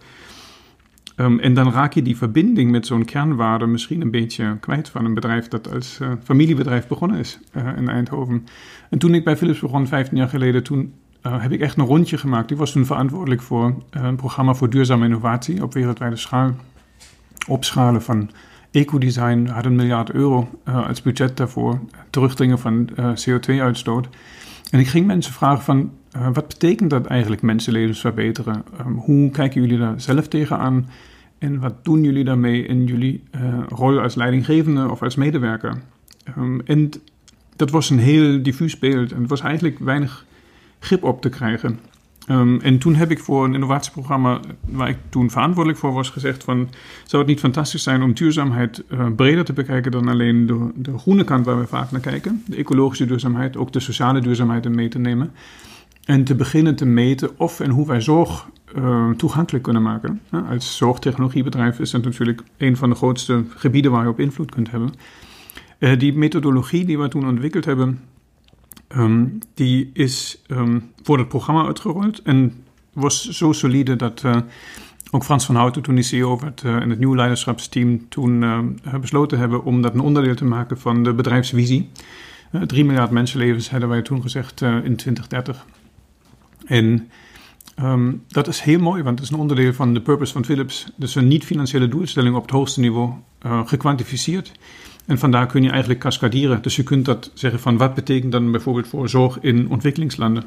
Um, 1.22 1.40
en 1.40 1.54
dan 1.54 1.72
raak 1.72 1.94
je 1.94 2.02
die 2.02 2.18
verbinding 2.18 2.72
met 2.72 2.86
zo'n 2.86 3.06
kernwaarde 3.06 3.66
misschien 3.66 4.02
een 4.02 4.12
beetje 4.12 4.58
kwijt 4.60 4.90
van 4.90 5.06
een 5.06 5.14
bedrijf 5.14 5.48
dat 5.48 5.74
als 5.74 6.00
uh, 6.02 6.12
familiebedrijf 6.24 6.88
begonnen 6.88 7.20
is 7.20 7.40
uh, 7.54 7.78
in 7.78 7.90
Eindhoven. 7.90 8.48
En 8.90 9.00
toen 9.00 9.14
ik 9.14 9.24
bij 9.24 9.38
Philips 9.38 9.60
begon, 9.60 9.88
15 9.88 10.18
jaar 10.18 10.30
geleden, 10.30 10.64
toen 10.64 10.94
uh, 11.26 11.42
heb 11.42 11.52
ik 11.52 11.60
echt 11.60 11.78
een 11.78 11.86
rondje 11.86 12.18
gemaakt. 12.18 12.52
Ik 12.52 12.58
was 12.58 12.72
toen 12.72 12.86
verantwoordelijk 12.86 13.42
voor 13.42 13.84
een 13.90 14.16
programma 14.16 14.54
voor 14.54 14.70
duurzame 14.70 15.06
innovatie 15.06 15.64
op 15.64 15.74
wereldwijde 15.74 16.16
schaal. 16.16 16.52
Opschalen 17.48 18.02
van 18.02 18.30
ecodesign, 18.72 19.46
had 19.46 19.66
een 19.66 19.76
miljard 19.76 20.12
euro 20.12 20.50
als 20.64 21.02
budget 21.02 21.38
daarvoor. 21.38 21.80
Terugdringen 22.10 22.60
van 22.60 22.90
CO2-uitstoot. 22.96 24.08
En 24.70 24.80
ik 24.80 24.88
ging 24.88 25.08
mensen 25.08 25.34
vragen 25.34 25.64
van, 25.64 25.92
wat 26.34 26.48
betekent 26.48 26.90
dat 26.90 27.06
eigenlijk 27.06 27.42
mensenlevens 27.42 28.00
verbeteren? 28.00 28.64
Um, 28.80 28.96
hoe 28.98 29.32
kijken 29.32 29.62
jullie 29.62 29.78
daar 29.78 30.02
zelf 30.02 30.28
tegenaan? 30.28 30.90
En 31.38 31.60
wat 31.60 31.86
doen 31.86 32.04
jullie 32.04 32.24
daarmee 32.24 32.66
in 32.66 32.86
jullie 32.86 33.24
rol 33.68 34.00
als 34.00 34.16
leidinggevende 34.16 34.90
of 34.90 35.02
als 35.02 35.16
medewerker? 35.16 35.82
Um, 36.38 36.62
en 36.66 36.92
dat 37.56 37.70
was 37.70 37.90
een 37.90 38.00
heel 38.00 38.44
diffuus 38.44 38.80
beeld 38.80 39.12
en 39.12 39.20
het 39.20 39.30
was 39.30 39.42
eigenlijk 39.42 39.80
weinig 39.80 40.26
grip 40.80 41.04
op 41.04 41.22
te 41.22 41.30
krijgen. 41.30 41.80
Um, 42.30 42.62
en 42.62 42.78
toen 42.78 42.96
heb 42.96 43.12
ik 43.12 43.20
voor 43.20 43.46
een 43.46 43.54
innovatieprogramma 43.54 44.40
waar 44.62 44.90
ik 44.90 44.98
toen 45.10 45.30
verantwoordelijk 45.30 45.80
voor 45.82 45.94
was 45.94 46.10
gezegd 46.10 46.44
van 46.44 46.70
zou 47.06 47.22
het 47.22 47.32
niet 47.32 47.40
fantastisch 47.40 47.84
zijn 47.84 48.02
om 48.02 48.14
duurzaamheid 48.14 48.84
uh, 48.90 49.08
breder 49.16 49.46
te 49.46 49.54
bekijken 49.54 49.92
dan 49.92 50.08
alleen 50.08 50.46
de, 50.46 50.72
de, 50.76 50.98
groene 50.98 51.24
kant 51.24 51.46
waar 51.46 51.60
we 51.60 51.68
vaak 51.68 51.92
naar 51.92 52.02
kijken, 52.02 52.44
de 52.46 52.56
ecologische 52.56 53.06
duurzaamheid, 53.06 53.58
ook 53.58 53.72
de 53.72 53.80
sociale 53.80 54.22
duurzaamheid 54.22 54.70
mee 54.70 54.88
te 54.88 55.00
nemen 55.00 55.32
en 56.06 56.24
te 56.24 56.36
beginnen 56.36 56.76
te 56.76 56.86
meten 56.86 57.30
of 57.38 57.60
en 57.60 57.70
hoe 57.70 57.88
wij 57.88 58.02
zorg 58.02 58.48
uh, 58.78 59.10
toegankelijk 59.10 59.64
kunnen 59.64 59.82
maken. 59.82 60.22
Als 60.50 60.78
zorgtechnologiebedrijf 60.78 61.80
is 61.80 61.92
dat 61.92 62.04
natuurlijk 62.04 62.42
een 62.58 62.78
van 62.78 62.90
de 62.90 62.96
grootste 62.96 63.44
gebieden 63.56 63.92
waar 63.92 64.04
je 64.04 64.10
op 64.10 64.20
invloed 64.20 64.52
kunt 64.52 64.72
hebben. 64.72 64.94
Uh, 65.80 66.00
die 66.00 66.14
methodologie 66.14 66.86
die 66.86 67.00
we 67.00 67.08
toen 67.08 67.28
ontwikkeld 67.28 67.66
hebben, 67.66 68.00
um, 68.98 69.40
die 69.54 69.90
is 69.94 70.42
um, 70.48 70.92
voor 71.04 71.18
het 71.18 71.28
programma 71.28 71.66
uitgerold 71.66 72.22
en 72.22 72.64
was 72.94 73.30
zo 73.30 73.52
solide 73.52 73.96
dat 73.96 74.22
uh, 74.26 74.36
ook 75.12 75.24
Frans 75.24 75.46
van 75.46 75.56
Houten, 75.56 75.82
toen 75.82 75.96
die 75.96 76.04
CEO 76.04 76.40
werd, 76.40 76.62
en 76.62 76.90
het 76.90 77.00
nieuwe 77.00 77.16
leiderschapsteam 77.16 78.10
toen 78.10 78.46
besloten 79.02 79.38
hebben 79.38 79.64
om 79.64 79.82
dat 79.82 79.94
een 79.94 80.00
onderdeel 80.00 80.36
te 80.36 80.46
maken 80.46 80.80
van 80.80 81.04
de 81.04 81.14
bedrijfsvisie. 81.14 81.90
3 82.68 82.86
miljard 82.86 83.12
mensenlevens 83.12 83.70
hadden 83.70 83.90
wij 83.90 84.02
toen 84.02 84.22
gezegd 84.22 84.62
in 84.62 84.96
2030. 84.96 85.66
En 86.66 87.10
um, 87.84 88.24
dat 88.28 88.48
is 88.48 88.60
heel 88.60 88.80
mooi, 88.80 89.04
want 89.04 89.20
het 89.20 89.28
is 89.28 89.34
een 89.34 89.40
onderdeel 89.40 89.74
van 89.74 89.94
de 89.94 90.02
purpose 90.02 90.34
van 90.34 90.46
Philips. 90.46 90.92
Dus 90.96 91.16
een 91.16 91.28
niet-financiële 91.28 91.88
doelstelling 91.88 92.36
op 92.36 92.42
het 92.42 92.52
hoogste 92.52 92.80
niveau 92.80 93.12
uh, 93.46 93.68
gekwantificeerd. 93.68 94.52
En 95.06 95.18
vandaar 95.18 95.46
kun 95.46 95.64
je 95.64 95.70
eigenlijk 95.70 96.00
cascaderen. 96.00 96.62
Dus 96.62 96.76
je 96.76 96.84
kunt 96.84 97.06
dat 97.06 97.32
zeggen 97.34 97.60
van 97.60 97.78
wat 97.78 97.94
betekent 97.94 98.32
dan 98.32 98.52
bijvoorbeeld 98.52 98.88
voor 98.88 99.10
zorg 99.10 99.40
in 99.40 99.70
ontwikkelingslanden? 99.70 100.44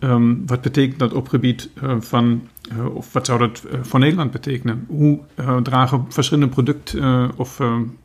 Um, 0.00 0.46
wat 0.46 0.60
betekent 0.60 0.98
dat 0.98 1.12
op 1.12 1.28
gebied 1.28 1.70
uh, 1.82 1.94
van, 1.98 2.42
uh, 2.72 2.94
of 2.94 3.12
wat 3.12 3.26
zou 3.26 3.38
dat 3.38 3.62
voor 3.82 4.00
Nederland 4.00 4.30
betekenen? 4.30 4.84
Hoe 4.88 5.18
dragen 5.62 6.04
verschillende 6.08 6.48
product- 6.48 6.96
of 7.36 7.60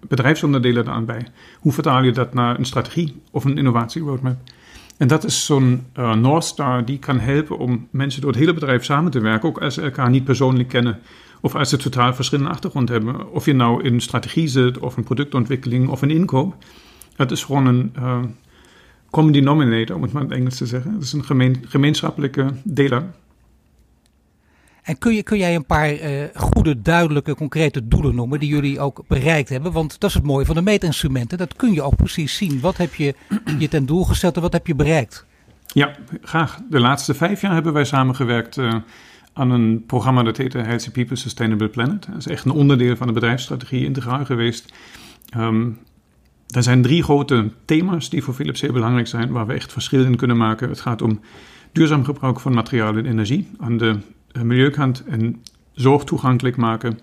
bedrijfsonderdelen 0.08 0.86
daaraan 0.86 1.06
bij? 1.06 1.28
Hoe 1.60 1.72
vertaal 1.72 2.04
je 2.04 2.12
dat 2.12 2.34
naar 2.34 2.60
een 2.60 2.66
strategie 2.66 3.22
of 3.32 3.46
een 3.46 3.58
innovatie 3.58 4.02
roadmap? 4.02 4.38
En 4.98 5.08
dat 5.08 5.24
is 5.24 5.46
zo'n 5.46 5.86
North 6.16 6.44
Star 6.44 6.86
die 6.86 7.00
kan 7.00 7.20
helpen 7.20 7.58
om 7.58 7.88
mensen 7.92 8.22
door 8.22 8.30
het 8.30 8.40
hele 8.40 8.54
bedrijf 8.54 8.84
samen 8.84 9.12
te 9.12 9.20
werken, 9.20 9.50
ook 9.50 9.62
als 9.62 9.74
ze 9.74 9.82
elkaar 9.82 10.10
niet 10.10 10.24
persoonlijk 10.24 10.70
kennen 10.70 11.00
of 11.44 11.56
als 11.56 11.70
ze 11.70 11.78
totaal 11.78 12.14
verschillende 12.14 12.52
achtergrond 12.52 12.90
hebben. 12.90 13.32
Of 13.32 13.46
je 13.46 13.54
nou 13.54 13.84
in 13.84 14.02
strategie 14.02 14.48
zit 14.48 14.80
of 14.80 14.98
een 14.98 15.04
productontwikkeling 15.04 15.90
of 15.90 16.02
een 16.02 16.12
inkoop. 16.12 16.56
Het 17.16 17.32
is 17.32 17.44
gewoon 17.44 17.66
een 17.66 17.94
uh, 18.00 18.24
common 19.10 19.32
denominator, 19.32 19.96
om 19.96 20.02
het 20.02 20.12
maar 20.12 20.22
in 20.22 20.30
het 20.30 20.38
Engels 20.38 20.58
te 20.58 20.66
zeggen. 20.66 20.94
Het 20.94 21.04
is 21.04 21.14
een 21.14 21.24
gemeen, 21.24 21.66
gemeenschappelijke 21.68 22.54
deler. 22.64 23.04
En 24.84 24.98
kun, 24.98 25.16
je, 25.16 25.24
kun 25.24 25.38
jij 25.38 25.56
een 25.56 25.66
paar 25.66 25.94
uh, 25.94 26.24
goede, 26.34 26.82
duidelijke, 26.82 27.36
concrete 27.36 27.88
doelen 27.88 28.16
noemen 28.16 28.40
die 28.40 28.50
jullie 28.50 28.80
ook 28.80 29.04
bereikt 29.08 29.50
hebben? 29.50 29.72
Want 29.72 30.00
dat 30.00 30.10
is 30.10 30.16
het 30.16 30.26
mooie 30.26 30.46
van 30.46 30.56
de 30.56 30.62
meetinstrumenten. 30.62 31.38
Dat 31.38 31.56
kun 31.56 31.74
je 31.74 31.82
ook 31.82 31.96
precies 31.96 32.36
zien. 32.36 32.60
Wat 32.60 32.78
heb 32.78 32.94
je 32.94 33.16
je 33.60 33.68
ten 33.68 33.86
doel 33.86 34.04
gesteld 34.04 34.36
en 34.36 34.42
wat 34.42 34.54
heb 34.54 34.68
je 34.68 34.76
bereikt? 34.76 35.26
Ja, 35.68 35.96
graag. 36.22 36.60
De 36.70 36.80
laatste 36.80 37.14
vijf 37.14 37.42
jaar 37.42 37.54
hebben 37.54 37.74
wij 37.74 37.86
samengewerkt 37.86 38.58
uh, 38.58 38.74
aan 39.34 39.52
een 39.52 39.84
programma 39.86 40.24
dat 40.24 40.38
heette 40.38 40.58
Healthy 40.58 40.92
People 40.92 41.16
Sustainable 41.16 41.70
Planet. 41.70 42.06
Dat 42.06 42.18
is 42.18 42.28
echt 42.28 42.46
een 42.46 42.52
onderdeel 42.52 42.96
van 42.96 43.08
de 43.08 43.14
bedrijfsstrategie 43.14 43.86
integraal 43.86 44.26
geweest. 44.26 44.74
Um, 45.38 45.78
er 46.48 46.64
zijn 46.64 46.82
drie 46.82 47.04
grote 47.04 47.52
thema's 47.66 48.10
die 48.10 48.24
voor 48.24 48.34
Philips 48.34 48.62
heel 48.62 48.72
belangrijk 48.72 49.08
zijn, 49.08 49.32
waar 49.32 49.48
we 49.48 49.54
echt 49.54 49.72
verschil 49.72 50.06
in 50.06 50.16
kunnen 50.16 50.38
maken. 50.38 50.70
Het 50.70 50.82
gaat 50.82 51.02
om 51.02 51.20
duurzaam 51.72 52.04
gebruik 52.04 52.40
van 52.40 52.54
materiaal 52.54 52.98
en 52.98 53.06
energie 53.06 53.48
aan 53.60 53.78
de 53.78 53.98
eh, 54.32 54.42
milieukant 54.42 55.04
en 55.04 55.42
zorg 55.72 56.04
toegankelijk 56.04 56.56
maken, 56.56 57.00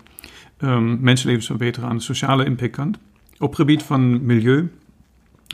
um, 0.59 0.97
mensenlevens 1.01 1.45
verbeteren 1.45 1.89
aan 1.89 1.97
de 1.97 2.03
sociale 2.03 2.45
impactkant. 2.45 2.97
Op 3.37 3.55
gebied 3.55 3.83
van 3.83 4.25
milieu 4.25 4.71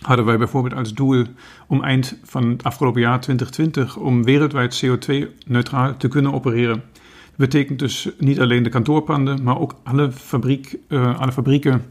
hadden 0.02 0.26
wij 0.26 0.38
bijvoorbeeld 0.38 0.76
als 0.76 0.94
doel 0.94 1.26
om 1.68 1.84
eind 1.84 2.20
van 2.24 2.50
het 2.50 2.64
afgelopen 2.64 3.02
jaar 3.02 3.20
2020 3.20 3.98
om 3.98 4.24
wereldwijd 4.24 4.86
CO2-neutraal 4.86 5.98
te 5.98 6.08
kunnen 6.08 6.34
opereren. 6.34 6.84
Dat 7.26 7.50
betekent 7.50 7.80
dus 7.80 8.10
niet 8.18 8.40
alleen 8.40 8.64
de 8.64 8.70
kantoorpanden, 8.70 9.44
maar 9.44 9.60
ook 9.60 9.76
alle, 9.84 10.12
fabriek, 10.12 10.78
uh, 10.88 11.20
alle 11.20 11.32
fabrieken, 11.32 11.86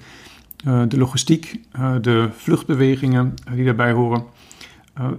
uh, 0.66 0.83
de 0.88 0.99
logistiek, 0.99 1.61
uh, 1.79 1.95
de 2.01 2.29
vluchtbewegingen 2.37 3.35
die 3.55 3.64
daarbij 3.64 3.92
horen. 3.92 4.25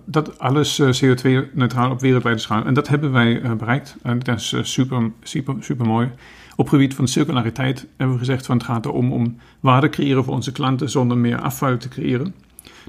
dat 0.06 0.40
alles 0.40 0.82
CO2-neutraal 0.82 1.92
op 1.92 2.02
wereldwijde 2.02 2.40
schaal. 2.40 2.66
En 2.66 2.74
dat 2.74 2.88
hebben 2.88 3.12
wij 3.12 3.56
bereikt. 3.58 3.96
En 4.04 4.20
dat 4.20 4.38
is 4.38 4.56
super, 4.62 5.12
super, 5.24 5.56
super 5.60 5.86
mooi. 5.86 6.10
Op 6.56 6.70
gebied 6.70 6.94
van 6.94 7.08
circulariteit 7.08 7.88
hebben 7.98 8.16
we 8.16 8.20
gezegd 8.20 8.46
van 8.46 8.58
het 8.58 8.66
gaat 8.66 8.86
erom 8.86 9.12
om 9.12 9.38
waarde 9.60 9.90
creëren 9.90 10.24
voor 10.24 10.34
onze 10.34 10.52
klanten 10.52 10.90
zonder 10.90 11.18
meer 11.18 11.42
afval 11.42 11.78
te 11.78 11.88
creëren. 11.88 12.34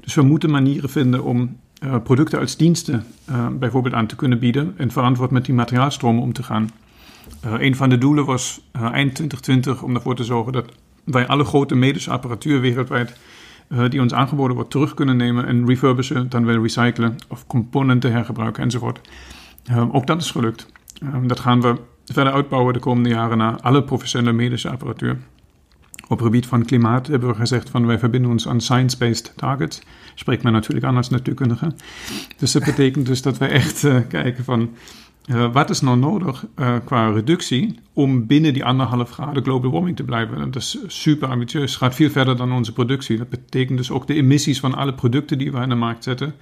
Dus 0.01 0.13
we 0.13 0.21
moeten 0.21 0.49
manieren 0.49 0.89
vinden 0.89 1.23
om 1.23 1.57
uh, 1.83 1.95
producten 2.03 2.39
als 2.39 2.57
diensten 2.57 3.05
uh, 3.29 3.47
bijvoorbeeld 3.47 3.93
aan 3.93 4.07
te 4.07 4.15
kunnen 4.15 4.39
bieden 4.39 4.73
en 4.77 4.91
verantwoord 4.91 5.31
met 5.31 5.45
die 5.45 5.53
materiaalstromen 5.53 6.23
om 6.23 6.33
te 6.33 6.43
gaan. 6.43 6.69
Uh, 7.45 7.53
een 7.57 7.75
van 7.75 7.89
de 7.89 7.97
doelen 7.97 8.25
was 8.25 8.61
eind 8.71 9.15
2020 9.15 9.83
om 9.83 9.95
ervoor 9.95 10.15
te 10.15 10.23
zorgen 10.23 10.53
dat 10.53 10.65
wij 11.03 11.27
alle 11.27 11.43
grote 11.43 11.75
medische 11.75 12.11
apparatuur 12.11 12.61
wereldwijd 12.61 13.17
die 13.89 14.01
ons 14.01 14.13
aangeboden 14.13 14.55
wordt 14.55 14.71
terug 14.71 14.93
kunnen 14.93 15.17
nemen 15.17 15.45
en 15.45 15.67
refurbishen, 15.67 16.29
dan 16.29 16.45
wel 16.45 16.61
recyclen 16.61 17.15
of 17.27 17.47
componenten 17.47 18.11
hergebruiken 18.11 18.63
enzovoort. 18.63 19.01
ook 19.91 20.07
dat 20.07 20.21
is 20.21 20.31
gelukt. 20.31 20.67
dat 21.25 21.39
gaan 21.39 21.61
we 21.61 21.75
verder 22.05 22.33
uitbouwen 22.33 22.73
de 22.73 22.79
komende 22.79 23.09
jaren 23.09 23.37
naar 23.37 23.59
alle 23.61 23.83
professionele 23.83 24.33
medische 24.33 24.69
apparatuur. 24.69 25.17
Op 26.09 26.17
het 26.17 26.25
gebied 26.25 26.47
van 26.47 26.65
klimaat 26.65 27.07
hebben 27.07 27.29
we 27.29 27.35
gezegd 27.35 27.69
van 27.69 27.85
wij 27.85 27.99
verbinden 27.99 28.31
ons 28.31 28.47
aan 28.47 28.61
science-based 28.61 29.33
targets. 29.35 29.81
Spreekt 30.15 30.43
men 30.43 30.53
natuurlijk 30.53 30.85
aan 30.85 30.97
als 30.97 31.09
natuurkundige. 31.09 31.73
Dus 32.37 32.51
dat 32.51 32.63
betekent 32.71 33.05
dus 33.05 33.21
dat 33.21 33.37
wij 33.37 33.49
echt 33.49 33.83
uh, 33.83 33.99
kijken 34.07 34.43
van 34.43 34.69
uh, 35.25 35.53
wat 35.53 35.69
is 35.69 35.81
nou 35.81 35.97
nodig 35.97 36.45
uh, 36.55 36.75
qua 36.85 37.09
reductie 37.09 37.79
om 37.93 38.27
binnen 38.27 38.53
die 38.53 38.65
anderhalf 38.65 39.09
graden 39.09 39.43
global 39.43 39.71
warming 39.71 39.95
te 39.95 40.03
blijven. 40.03 40.37
En 40.37 40.51
dat 40.51 40.61
is 40.61 40.77
super 40.87 41.27
ambitieus, 41.27 41.75
gaat 41.75 41.95
veel 41.95 42.09
verder 42.09 42.37
dan 42.37 42.51
onze 42.51 42.73
productie. 42.73 43.17
Dat 43.17 43.29
betekent 43.29 43.77
dus 43.77 43.91
ook 43.91 44.07
de 44.07 44.13
emissies 44.13 44.59
van 44.59 44.75
alle 44.75 44.93
producten 44.93 45.37
die 45.37 45.51
we 45.51 45.61
in 45.61 45.69
de 45.69 45.75
markt 45.75 46.03
zetten. 46.03 46.35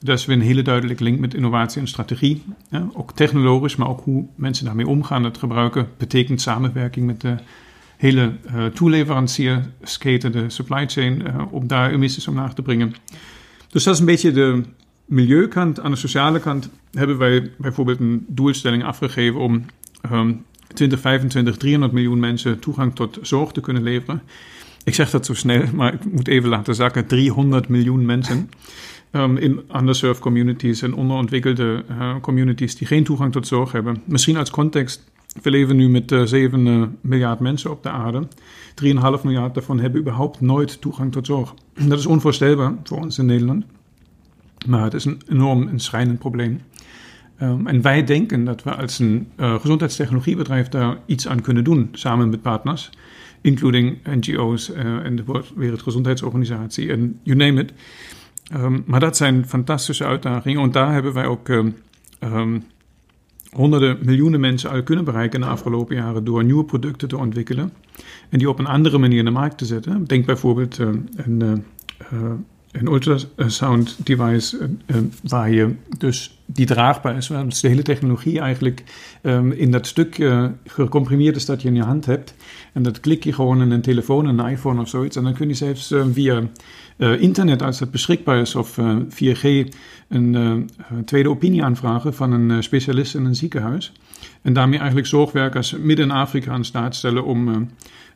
Dat 0.00 0.18
is 0.18 0.26
weer 0.26 0.36
een 0.36 0.42
hele 0.42 0.62
duidelijke 0.62 1.02
link 1.02 1.18
met 1.18 1.34
innovatie 1.34 1.80
en 1.80 1.88
strategie. 1.88 2.42
Ja, 2.70 2.88
ook 2.92 3.12
technologisch, 3.12 3.76
maar 3.76 3.88
ook 3.88 4.04
hoe 4.04 4.26
mensen 4.34 4.64
daarmee 4.64 4.88
omgaan, 4.88 5.24
het 5.24 5.38
gebruiken, 5.38 5.88
betekent 5.96 6.40
samenwerking 6.40 7.06
met 7.06 7.20
de 7.20 7.36
hele 8.00 8.32
uh, 8.54 8.66
toeleveranciersketen, 8.66 10.32
de 10.32 10.50
supply 10.50 10.88
chain, 10.88 11.22
uh, 11.26 11.42
om 11.50 11.66
daar 11.66 11.92
emissies 11.92 12.28
omlaag 12.28 12.54
te 12.54 12.62
brengen. 12.62 12.94
Dus 13.68 13.84
dat 13.84 13.94
is 13.94 14.00
een 14.00 14.06
beetje 14.06 14.32
de 14.32 14.62
milieukant. 15.04 15.80
Aan 15.80 15.90
de 15.90 15.96
sociale 15.96 16.40
kant 16.40 16.70
hebben 16.92 17.18
wij 17.18 17.50
bijvoorbeeld 17.58 18.00
een 18.00 18.24
doelstelling 18.28 18.84
afgegeven 18.84 19.40
om 19.40 19.64
um, 20.12 20.44
2025 20.66 21.56
300 21.56 21.92
miljoen 21.92 22.18
mensen 22.18 22.58
toegang 22.58 22.94
tot 22.94 23.18
zorg 23.22 23.52
te 23.52 23.60
kunnen 23.60 23.82
leveren. 23.82 24.22
Ik 24.84 24.94
zeg 24.94 25.10
dat 25.10 25.26
zo 25.26 25.34
snel, 25.34 25.62
maar 25.74 25.94
ik 25.94 26.12
moet 26.12 26.28
even 26.28 26.48
laten 26.48 26.74
zakken. 26.74 27.06
300 27.06 27.68
miljoen 27.68 28.06
mensen 28.06 28.50
um, 29.12 29.36
in 29.36 29.60
underserved 29.76 30.22
communities 30.22 30.82
en 30.82 30.94
onderontwikkelde 30.94 31.84
uh, 31.90 32.14
communities 32.20 32.76
die 32.76 32.86
geen 32.86 33.04
toegang 33.04 33.32
tot 33.32 33.46
zorg 33.46 33.72
hebben. 33.72 34.02
Misschien 34.04 34.36
als 34.36 34.50
context 34.50 35.10
we 35.42 35.50
leven 35.50 35.76
nu 35.76 35.88
met 35.88 36.12
uh, 36.12 36.22
7 36.22 36.66
uh, 36.66 36.82
miljard 37.00 37.40
mensen 37.40 37.70
op 37.70 37.82
de 37.82 37.90
aarde. 37.90 38.28
3,5 38.84 39.22
miljard 39.22 39.54
daarvan 39.54 39.80
hebben 39.80 40.00
überhaupt 40.00 40.40
nooit 40.40 40.80
toegang 40.80 41.12
tot 41.12 41.26
zorg. 41.26 41.54
Dat 41.88 41.98
is 41.98 42.06
onvoorstelbaar 42.06 42.74
voor 42.84 42.98
ons 42.98 43.18
in 43.18 43.26
Nederland. 43.26 43.64
Maar 44.66 44.82
het 44.82 44.94
is 44.94 45.04
een 45.04 45.20
enorm 45.28 45.66
een 45.66 45.80
schrijnend 45.80 46.18
probleem. 46.18 46.60
Um, 47.42 47.66
en 47.66 47.82
wij 47.82 48.04
denken 48.04 48.44
dat 48.44 48.62
we 48.62 48.74
als 48.76 48.98
een 48.98 49.28
uh, 49.36 49.60
gezondheidstechnologiebedrijf 49.60 50.68
daar 50.68 50.98
iets 51.06 51.28
aan 51.28 51.40
kunnen 51.40 51.64
doen, 51.64 51.88
samen 51.92 52.28
met 52.28 52.42
partners, 52.42 52.90
including 53.40 53.98
NGO's 54.04 54.72
en 54.72 55.16
de 55.16 55.42
Wereldgezondheidsorganisatie 55.54 56.90
en 56.90 57.20
you 57.22 57.36
name 57.36 57.60
it. 57.60 57.72
Um, 58.54 58.82
maar 58.86 59.00
dat 59.00 59.16
zijn 59.16 59.46
fantastische 59.46 60.04
uitdagingen 60.04 60.62
en 60.62 60.70
daar 60.70 60.92
hebben 60.92 61.12
wij 61.12 61.26
ook 61.26 61.48
um, 61.48 61.76
honderden 63.50 63.98
miljoenen 64.02 64.40
mensen 64.40 64.70
al 64.70 64.82
kunnen 64.82 65.04
bereiken 65.04 65.40
in 65.40 65.46
de 65.46 65.52
afgelopen 65.52 65.96
jaren 65.96 66.24
door 66.24 66.44
nieuwe 66.44 66.64
producten 66.64 67.08
te 67.08 67.18
ontwikkelen 67.18 67.72
en 68.28 68.38
die 68.38 68.48
op 68.48 68.58
een 68.58 68.66
andere 68.66 68.98
manier 68.98 69.18
in 69.18 69.24
de 69.24 69.30
markt 69.30 69.58
te 69.58 69.64
zetten. 69.64 70.04
Denk 70.04 70.26
bijvoorbeeld 70.26 70.78
uh, 70.78 70.88
een, 71.16 71.64
uh, 72.12 72.32
een 72.72 72.86
ultrasound 72.86 73.96
device 74.06 74.70
uh, 74.86 74.96
waar 75.22 75.50
je 75.50 75.74
dus 75.98 76.38
die 76.46 76.66
draagbaar 76.66 77.16
is, 77.16 77.26
dus 77.26 77.60
de 77.60 77.68
hele 77.68 77.82
technologie 77.82 78.40
eigenlijk 78.40 78.84
um, 79.22 79.52
in 79.52 79.70
dat 79.70 79.86
stuk 79.86 80.30
gecomprimeerd 80.66 81.36
is 81.36 81.46
dat 81.46 81.62
je 81.62 81.68
in 81.68 81.74
je 81.74 81.82
hand 81.82 82.06
hebt 82.06 82.34
en 82.72 82.82
dat 82.82 83.00
klik 83.00 83.24
je 83.24 83.32
gewoon 83.32 83.62
in 83.62 83.70
een 83.70 83.80
telefoon, 83.80 84.26
een 84.26 84.48
iPhone 84.48 84.80
of 84.80 84.88
zoiets 84.88 85.16
en 85.16 85.22
dan 85.22 85.34
kun 85.34 85.48
je 85.48 85.54
zelfs 85.54 85.94
via 86.12 86.42
internet 86.98 87.62
als 87.62 87.80
het 87.80 87.90
beschikbaar 87.90 88.40
is 88.40 88.54
of 88.54 88.78
4G 89.08 89.68
een 90.08 90.70
tweede 91.04 91.30
opinie 91.30 91.64
aanvragen 91.64 92.14
van 92.14 92.32
een 92.32 92.62
specialist 92.62 93.14
in 93.14 93.24
een 93.24 93.36
ziekenhuis. 93.36 93.92
En 94.42 94.52
daarmee 94.52 94.78
eigenlijk 94.78 95.08
zorgwerkers 95.08 95.76
midden 95.76 96.04
in 96.04 96.10
Afrika 96.10 96.50
aan 96.50 96.64
staat 96.64 96.94
stellen 96.94 97.24
om 97.24 97.68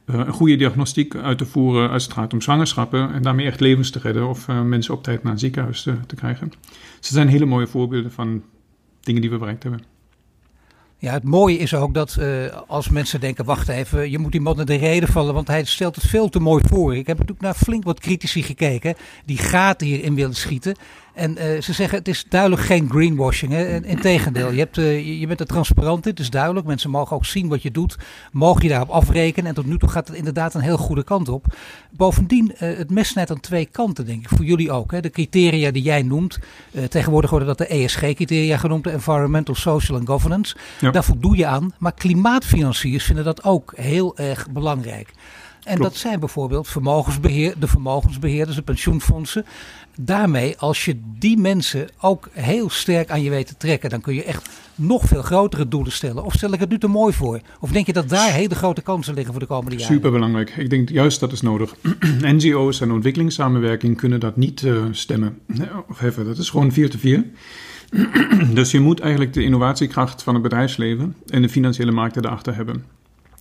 een 0.05 0.33
goede 0.33 0.57
diagnostiek 0.57 1.15
uit 1.15 1.39
te 1.39 1.47
voeren 1.47 1.91
als 1.91 2.05
het 2.05 2.13
gaat 2.13 2.33
om 2.33 2.41
zwangerschappen. 2.41 3.13
En 3.13 3.23
daarmee 3.23 3.47
echt 3.47 3.61
levens 3.61 3.91
te 3.91 3.99
redden 3.99 4.29
of 4.29 4.49
mensen 4.49 4.95
op 4.95 5.03
tijd 5.03 5.23
naar 5.23 5.33
een 5.33 5.39
ziekenhuis 5.39 5.83
te, 5.83 6.15
krijgen. 6.17 6.49
Dus 6.49 7.01
dat 7.01 7.13
zijn 7.13 7.29
hele 7.29 7.45
mooie 7.45 7.67
voorbeelden 7.67 8.13
van 8.13 8.43
dingen 9.01 9.21
die 9.21 9.31
we 9.31 9.39
bereikt 9.39 9.63
hebben. 9.63 9.83
Ja, 10.99 11.13
het 11.13 11.25
mooie 11.25 11.59
is 11.59 11.75
ook 11.75 11.95
dat 11.95 12.17
uh, 12.21 12.47
als 12.67 12.89
mensen 12.89 13.21
denken, 13.21 13.45
wacht 13.45 13.69
even, 13.69 14.11
je 14.11 14.19
moet 14.19 14.33
die 14.33 14.41
man 14.41 14.61
in 14.61 14.67
de 14.67 14.77
reden 14.77 15.09
vallen, 15.09 15.35
want 15.35 15.49
hij 15.49 15.65
stelt 15.65 15.95
het 15.95 16.07
veel 16.07 16.29
te 16.29 16.41
mooi 16.41 16.63
voor. 16.67 16.97
Ik 16.97 17.07
heb 17.07 17.17
natuurlijk 17.17 17.45
naar 17.45 17.55
flink 17.55 17.85
wat 17.85 18.01
critici 18.01 18.43
gekeken 18.43 18.95
die 19.25 19.39
gaten 19.39 19.87
hierin 19.87 20.15
willen 20.15 20.35
schieten. 20.35 20.77
En 21.15 21.31
uh, 21.31 21.61
ze 21.61 21.73
zeggen 21.73 21.99
het 21.99 22.09
is 22.09 22.25
duidelijk 22.29 22.63
geen 22.63 22.91
greenwashing. 22.91 23.53
Hè? 23.53 23.85
Integendeel, 23.85 24.51
je, 24.51 24.59
hebt, 24.59 24.77
uh, 24.77 25.21
je 25.21 25.27
bent 25.27 25.41
er 25.41 25.47
transparant 25.47 26.05
in, 26.05 26.11
het 26.11 26.21
is 26.21 26.31
duidelijk. 26.31 26.67
Mensen 26.67 26.91
mogen 26.91 27.17
ook 27.17 27.25
zien 27.25 27.49
wat 27.49 27.63
je 27.63 27.71
doet, 27.71 27.97
mogen 28.33 28.63
je 28.63 28.69
daarop 28.69 28.89
afrekenen. 28.89 29.49
En 29.49 29.55
tot 29.55 29.67
nu 29.67 29.79
toe 29.79 29.89
gaat 29.89 30.09
het 30.09 30.17
inderdaad 30.17 30.55
een 30.55 30.61
heel 30.61 30.77
goede 30.77 31.05
kant 31.05 31.29
op. 31.29 31.57
Bovendien, 31.91 32.53
uh, 32.53 32.77
het 32.77 32.91
mes 32.91 33.09
snijdt 33.09 33.31
aan 33.31 33.41
twee 33.41 33.67
kanten, 33.67 34.07
denk 34.07 34.23
ik. 34.23 34.29
Voor 34.29 34.45
jullie 34.45 34.71
ook. 34.71 34.91
Hè? 34.91 35.01
De 35.01 35.11
criteria 35.11 35.71
die 35.71 35.83
jij 35.83 36.03
noemt, 36.03 36.39
tegenwoordig 36.89 37.31
worden 37.31 37.49
dat 37.49 37.59
de 37.59 37.67
ESG-criteria 37.67 38.57
genoemd, 38.57 38.85
de 38.85 38.91
Environmental, 38.91 39.55
Social 39.55 39.99
and 39.99 40.09
Governance. 40.09 40.57
Ja. 40.81 40.91
Daar 40.91 41.05
voldoe 41.05 41.37
je 41.37 41.47
aan. 41.47 41.75
Maar 41.79 41.95
klimaatfinanciers 41.95 43.05
vinden 43.05 43.25
dat 43.25 43.45
ook 43.45 43.73
heel 43.77 44.17
erg 44.17 44.51
belangrijk. 44.51 45.13
En 45.65 45.77
Klopt. 45.77 45.91
dat 45.91 46.01
zijn 46.01 46.21
bijvoorbeeld 46.21 46.69
vermogensbeheer, 46.69 47.55
de 47.59 47.67
vermogensbeheerders, 47.67 48.57
de 48.57 48.63
pensioenfondsen. 48.63 49.47
Daarmee, 49.97 50.59
als 50.59 50.85
je 50.85 51.01
die 51.19 51.39
mensen 51.39 51.89
ook 52.01 52.29
heel 52.33 52.71
sterk 52.71 53.11
aan 53.11 53.23
je 53.23 53.31
weet 53.31 53.47
te 53.47 53.57
trekken, 53.57 53.91
dan 53.91 54.01
kun 54.01 54.15
je 54.15 54.25
echt 54.25 54.49
nog 54.75 55.05
veel 55.05 55.23
grotere 55.23 55.69
doelen 55.69 55.93
stellen. 55.93 56.25
Of 56.25 56.33
stel 56.33 56.53
ik 56.53 56.61
het 56.61 56.69
nu 56.69 56.79
te 56.79 56.87
mooi 56.87 57.13
voor? 57.13 57.41
Of 57.61 57.71
denk 57.71 57.87
je 57.87 57.93
dat 57.93 58.09
daar 58.09 58.33
hele 58.33 58.55
grote 58.55 58.83
kansen 58.83 59.15
liggen 59.15 59.33
voor 59.33 59.43
de 59.43 59.49
komende 59.49 59.77
jaren? 59.77 59.95
Superbelangrijk. 59.95 60.57
Ik 60.57 60.71
denk 60.71 60.89
juist 60.89 61.21
dat 61.21 61.33
is 61.33 61.41
nodig. 61.41 61.75
NGO's 62.21 62.81
en 62.81 62.93
ontwikkelingssamenwerking 62.93 63.97
kunnen 63.97 64.21
dat 64.21 64.37
niet 64.37 64.63
uh, 64.63 64.85
stemmen 64.91 65.39
of 65.89 65.99
heffen. 65.99 66.25
Dat 66.25 66.39
is 66.39 66.51
gewoon 66.51 66.73
vier 66.73 66.91
te 66.91 66.99
vier. 66.99 67.25
dus 68.55 68.71
je 68.71 68.81
moet 68.81 69.01
eigenlijk 69.01 69.33
de 69.33 69.43
innovatiekracht 69.43 70.23
van 70.23 70.35
het 70.35 70.43
bedrijfsleven 70.43 71.17
en 71.29 71.43
de 71.43 71.49
financiële 71.49 71.93
markten 71.93 72.25
erachter 72.25 72.55
hebben. 72.55 72.85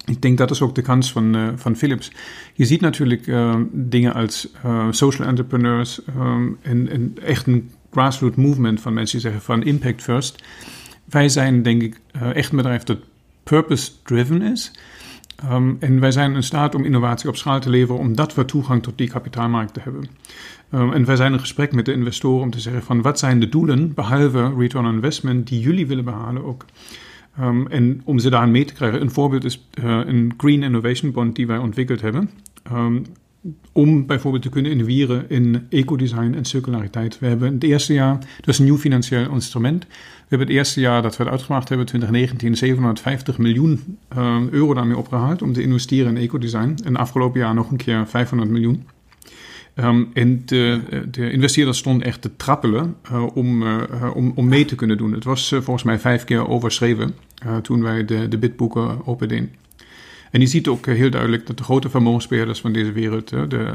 Ik 0.06 0.22
denk 0.22 0.38
dat 0.38 0.52
is 0.52 0.62
ook 0.62 0.76
de 0.76 0.82
kans 0.82 1.12
van, 1.12 1.54
van 1.56 1.76
Philips. 1.76 2.12
Je 2.54 2.66
ziet 2.66 2.82
natuurlijk 2.82 3.28
uh, 3.28 3.56
dingen 3.72 4.13
als 4.13 4.50
uh, 4.66 4.88
social 4.89 5.28
entrepreneurs 5.28 6.02
en, 6.62 7.18
echt 7.24 7.48
een 7.48 7.72
grassroots 7.92 8.36
movement 8.36 8.82
van 8.82 8.94
mensen 8.94 9.20
die 9.20 9.30
zeggen 9.30 9.46
van 9.46 9.63
impact 9.63 10.02
first. 10.02 10.44
Wij 11.06 11.30
zijn 11.30 11.63
denk 11.63 11.82
ik 11.82 12.00
echt 12.34 12.52
een 12.52 12.58
bedrijf 12.58 12.84
dat 12.84 12.98
purpose-driven 13.44 14.42
is. 14.42 14.72
Um, 15.52 15.78
en 15.80 16.00
wij 16.00 16.12
zijn 16.12 16.36
in 16.36 16.44
staat 16.44 16.76
om 16.76 16.86
innovatie 16.86 17.30
op 17.30 17.36
schaal 17.36 17.60
te 17.60 17.70
leveren, 17.70 18.02
omdat 18.02 18.36
we 18.36 18.46
toegang 18.46 18.84
tot 18.84 18.98
die 18.98 19.10
kapitaalmarkt 19.10 19.84
hebben. 19.84 20.06
Um, 20.74 20.94
en 20.94 21.06
wij 21.06 21.16
zijn 21.16 21.34
in 21.34 21.39
gesprek 21.39 21.74
met 21.74 21.86
de 21.86 21.94
investoren 21.94 22.44
om 22.44 22.50
te 22.50 22.60
zeggen 22.60 22.84
van 22.84 23.02
wat 23.02 23.20
zijn 23.20 23.39
de 23.39 23.50
doelen, 23.50 23.94
behalve 23.94 24.54
return 24.58 24.86
on 24.86 24.94
investment, 24.94 25.48
die 25.48 25.60
jullie 25.60 25.88
willen 25.88 26.04
behalen 26.04 26.46
ook. 26.46 26.66
Um, 27.39 27.67
en 27.67 28.02
om 28.04 28.19
ze 28.19 28.30
daar 28.30 28.50
mee 28.50 28.65
te 28.65 28.74
krijgen, 28.74 29.02
een 29.02 29.12
voorbeeld 29.12 29.43
is 29.43 29.67
uh, 29.84 30.02
een 30.06 30.34
Green 30.38 30.63
Innovation 30.63 31.12
Bond 31.12 31.36
die 31.36 31.48
wij 31.48 31.58
ontwikkeld 31.58 32.02
hebben. 32.02 32.30
Um, 32.72 33.06
om 33.72 34.06
bijvoorbeeld 34.06 34.43
te 34.43 34.50
kunnen 34.50 34.72
innoveren 34.72 35.30
in 35.30 35.65
ecodesign 35.69 36.34
en 36.34 36.46
circulariteit. 36.46 37.19
We 37.19 37.28
hebben 37.28 37.54
het 37.54 37.63
eerste 37.63 37.93
jaar, 37.93 38.17
is 38.41 38.60
een 38.60 38.65
nieuw 38.65 38.78
financieel 38.78 39.32
instrument. 39.32 39.84
We 39.84 40.30
hebben 40.30 40.48
het 40.48 40.58
eerste 40.58 40.80
jaar 40.80 41.02
dat 41.02 41.17
we 41.17 41.24
het 41.24 41.32
uitgebracht 41.32 41.69
hebben, 41.69 41.88
2019, 41.88 42.58
750 42.58 43.38
miljoen 43.38 43.98
uh, 44.17 44.41
euro 44.52 44.74
daarmee 44.74 44.98
opgehaald 44.98 45.41
om 45.41 45.54
te 45.54 45.62
investeren 45.62 46.17
in 46.17 46.24
ecodesign. 46.24 46.78
En 46.84 46.96
afgelopen 46.96 47.39
jaar 47.39 47.54
nog 47.54 47.72
een 47.72 47.78
keer 47.78 48.08
500 48.08 48.50
miljoen. 48.50 48.88
Um, 49.76 50.10
en 50.14 50.42
de, 50.46 50.82
de, 51.12 51.32
investeerders 51.32 51.78
stonden 51.78 52.08
echt 52.08 52.22
te 52.22 52.36
trappelen 52.36 52.96
uh, 53.12 53.36
om, 53.36 53.62
uh, 53.62 53.82
om, 54.14 54.32
om 54.36 54.48
mee 54.48 54.66
te 54.66 54.76
kunnen 54.76 54.98
doen. 54.98 55.14
Het 55.14 55.24
was 55.24 55.48
volgens 55.48 55.84
mij 55.84 56.00
vijf 56.00 56.24
keer 56.24 56.48
overschreven 56.48 57.16
toen 57.62 57.82
wij 57.82 58.06
de, 58.06 58.28
de 58.28 58.38
bidboeken 58.38 59.06
opendeden. 59.06 59.52
En 60.32 60.40
je 60.40 60.48
ziet 60.48 60.68
ook 60.68 60.86
heel 60.86 61.10
duidelijk 61.10 61.48
dat 61.48 61.58
de 61.58 61.64
grote 61.64 61.90
vermogensbeheerders 61.90 62.60
van 62.60 62.74
deze 62.74 62.92
wereld, 62.92 63.30
de, 63.30 63.74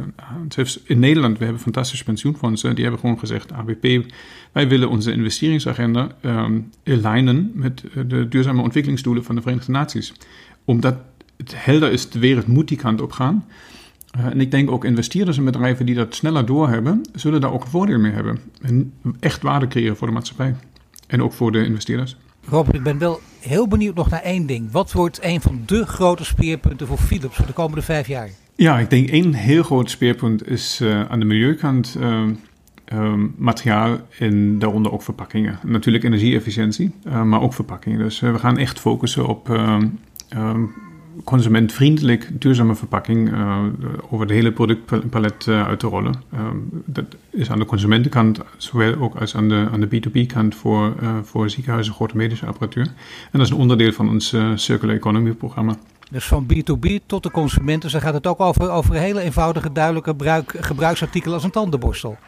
in 0.85 0.99
Nederland, 0.99 1.39
we 1.39 1.45
hebben 1.45 1.63
fantastische 1.63 2.05
pensioenfondsen, 2.05 2.75
die 2.75 2.83
hebben 2.83 3.01
gewoon 3.01 3.19
gezegd, 3.19 3.53
ABP, 3.53 4.13
wij 4.53 4.69
willen 4.69 4.89
onze 4.89 5.13
investeringsagenda 5.13 6.17
um, 6.23 6.71
alignen 6.85 7.51
met 7.55 7.85
de 8.09 8.29
duurzame 8.29 8.63
ontwikkelingsdoelen 8.63 9.25
van 9.25 9.35
de 9.35 9.41
Verenigde 9.41 9.73
Naties. 9.73 10.13
Omdat 10.65 10.97
het 11.37 11.53
helder 11.57 11.93
is, 11.93 12.11
de 12.11 12.19
wereld 12.19 12.47
moet 12.47 12.69
die 12.69 12.77
kant 12.77 13.01
op 13.01 13.13
gaan. 13.13 13.45
Uh, 14.19 14.25
en 14.25 14.41
ik 14.41 14.51
denk 14.51 14.71
ook 14.71 14.85
investeerders 14.85 15.39
en 15.39 15.45
bedrijven 15.45 15.87
die 15.87 15.95
dat 15.95 16.15
sneller 16.15 16.47
doorhebben, 16.47 17.03
zullen 17.15 17.41
daar 17.41 17.53
ook 17.53 17.65
een 17.65 17.71
voordeel 17.71 17.99
mee 17.99 18.13
hebben. 18.13 18.39
En 18.63 18.93
echt 19.21 19.43
waarde 19.43 19.67
creëren 19.67 19.97
voor 19.97 20.07
de 20.07 20.13
maatschappij. 20.13 20.55
En 21.07 21.23
ook 21.23 21.33
voor 21.33 21.53
de 21.53 21.65
investeerders. 21.65 22.17
Robert, 22.49 22.77
ik 22.77 22.83
ben 22.83 22.99
wel 22.99 23.21
heel 23.41 23.69
benieuwd 23.69 23.95
nog 23.95 24.11
naar 24.11 24.23
één 24.23 24.47
ding. 24.47 24.71
Wat 24.71 24.93
wordt 24.93 25.19
een 25.23 25.41
van 25.41 25.63
de 25.67 25.87
grote 25.87 26.25
speerpunten 26.25 26.87
voor 26.87 26.99
Philips 26.99 27.37
voor 27.37 27.47
de 27.47 27.53
komende 27.53 27.83
vijf 27.83 28.07
jaar? 28.07 28.29
Ja, 28.57 28.79
ik 28.79 28.91
denk 28.91 29.09
één 29.09 29.35
heel 29.35 29.63
groot 29.63 29.91
speerpunt 29.91 30.49
is 30.49 30.81
uh, 30.81 31.05
aan 31.05 31.19
de 31.19 31.25
milieukant 31.25 31.97
uh, 32.01 32.23
um, 32.93 33.35
materiaal 33.37 33.99
en 34.19 34.59
daaronder 34.59 34.93
ook 34.93 35.03
verpakkingen. 35.03 35.59
Natuurlijk 35.63 36.05
energieefficiëntie, 36.05 36.91
maar 37.25 37.41
ook 37.41 37.55
verpakkingen. 37.55 37.99
Dus 37.99 38.21
we 38.21 38.39
gaan 38.39 38.59
echt 38.59 38.81
focussen 38.81 39.27
op 39.27 39.49
um, 39.49 39.99
consumentvriendelijk 41.25 42.31
duurzame 42.41 42.75
verpakking 42.75 43.33
uh, 43.33 43.59
over 44.11 44.27
de 44.27 44.35
hele 44.35 44.53
productpalet 44.53 45.47
uh, 45.47 45.67
uit 45.67 45.79
te 45.79 45.87
rollen. 45.87 46.15
Uh, 46.35 46.41
dat 46.85 47.05
is 47.31 47.51
aan 47.51 47.59
de 47.59 47.65
consumentenkant, 47.65 48.41
zowel 48.57 48.95
ook 48.95 49.15
als 49.15 49.37
aan 49.37 49.49
de, 49.49 49.69
aan 49.73 49.81
de 49.81 49.87
B2B-kant 49.87 50.55
voor, 50.55 50.95
voor 51.23 51.51
ziekenhuizen, 51.51 51.95
grote 51.95 52.17
medische 52.17 52.47
apparatuur. 52.47 52.85
En 52.85 52.95
dat 53.31 53.41
is 53.41 53.51
een 53.51 53.57
onderdeel 53.57 53.93
van 53.93 54.09
ons 54.09 54.37
Circular 54.55 54.97
Economy 54.97 55.33
programma. 55.33 55.77
Dus 56.11 56.27
van 56.27 56.47
B2B 56.53 57.07
tot 57.07 57.23
de 57.23 57.31
consumenten, 57.31 57.81
dus 57.81 57.93
dan 57.93 58.01
gaat 58.01 58.15
het 58.15 58.27
ook 58.27 58.41
over, 58.41 58.71
over 58.71 58.95
hele 58.95 59.21
eenvoudige, 59.21 59.73
duidelijke 59.73 60.11
gebruik, 60.11 60.55
gebruiksartikelen 60.61 61.35
als 61.35 61.45
een 61.45 61.51
tandenborstel. 61.51 62.19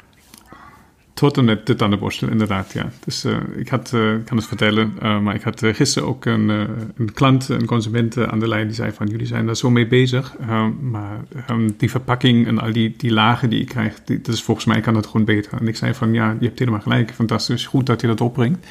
Tot 1.20 1.36
en 1.36 1.44
met 1.44 1.66
de 1.66 1.74
tandenborstel, 1.74 2.28
inderdaad, 2.28 2.72
ja. 2.72 2.90
Dus 3.04 3.24
uh, 3.24 3.36
ik 3.56 3.68
had, 3.68 3.92
ik 3.92 4.24
kan 4.24 4.36
het 4.36 4.46
vertellen, 4.46 4.92
uh, 5.02 5.20
maar 5.20 5.34
ik 5.34 5.42
had 5.42 5.62
gisteren 5.64 6.08
ook 6.08 6.24
een, 6.24 6.48
een 6.48 7.12
klant, 7.14 7.48
een 7.48 7.66
consument 7.66 8.26
aan 8.26 8.38
de 8.38 8.48
lijn, 8.48 8.66
die 8.66 8.74
zei 8.74 8.92
van, 8.92 9.06
jullie 9.06 9.26
zijn 9.26 9.46
daar 9.46 9.56
zo 9.56 9.70
mee 9.70 9.86
bezig, 9.86 10.36
maar 10.80 11.18
um, 11.50 11.74
die 11.76 11.90
verpakking 11.90 12.46
en 12.46 12.58
al 12.58 12.72
die, 12.72 12.94
die 12.96 13.12
lagen 13.12 13.50
die 13.50 13.60
ik 13.60 13.68
krijg, 13.68 14.00
die, 14.04 14.20
is 14.22 14.42
volgens 14.42 14.66
mij 14.66 14.80
kan 14.80 14.94
dat 14.94 15.06
gewoon 15.06 15.26
beter. 15.26 15.52
En 15.60 15.68
ik 15.68 15.76
zei 15.76 15.94
van, 15.94 16.12
ja, 16.12 16.36
je 16.38 16.46
hebt 16.46 16.58
helemaal 16.58 16.80
gelijk, 16.80 17.10
fantastisch, 17.10 17.66
goed 17.66 17.86
dat 17.86 18.00
je 18.00 18.06
dat 18.06 18.20
opbrengt. 18.20 18.66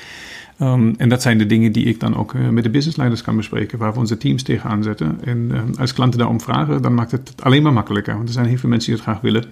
Um, 0.62 0.94
en 0.98 1.10
dat 1.10 1.22
zijn 1.22 1.38
de 1.38 1.46
dingen 1.46 1.72
die 1.72 1.86
ik 1.86 2.00
dan 2.00 2.16
ook 2.16 2.34
met 2.34 2.64
de 2.64 2.70
businessleiders 2.70 3.22
kan 3.22 3.36
bespreken, 3.36 3.78
waar 3.78 3.94
we 3.94 4.00
onze 4.00 4.18
teams 4.18 4.44
tegenaan 4.44 4.84
zetten. 4.84 5.20
En 5.24 5.52
als 5.78 5.94
klanten 5.94 6.20
daarom 6.20 6.42
vragen, 6.42 6.82
dan 6.82 6.94
maakt 6.94 7.12
het 7.12 7.34
alleen 7.44 7.64
maar 7.64 7.74
makkelijker, 7.74 8.16
want 8.16 8.28
er 8.28 8.34
zijn 8.34 8.46
heel 8.46 8.58
veel 8.58 8.70
mensen 8.70 8.90
die 8.90 9.00
het 9.00 9.10
graag 9.10 9.22
willen. 9.22 9.44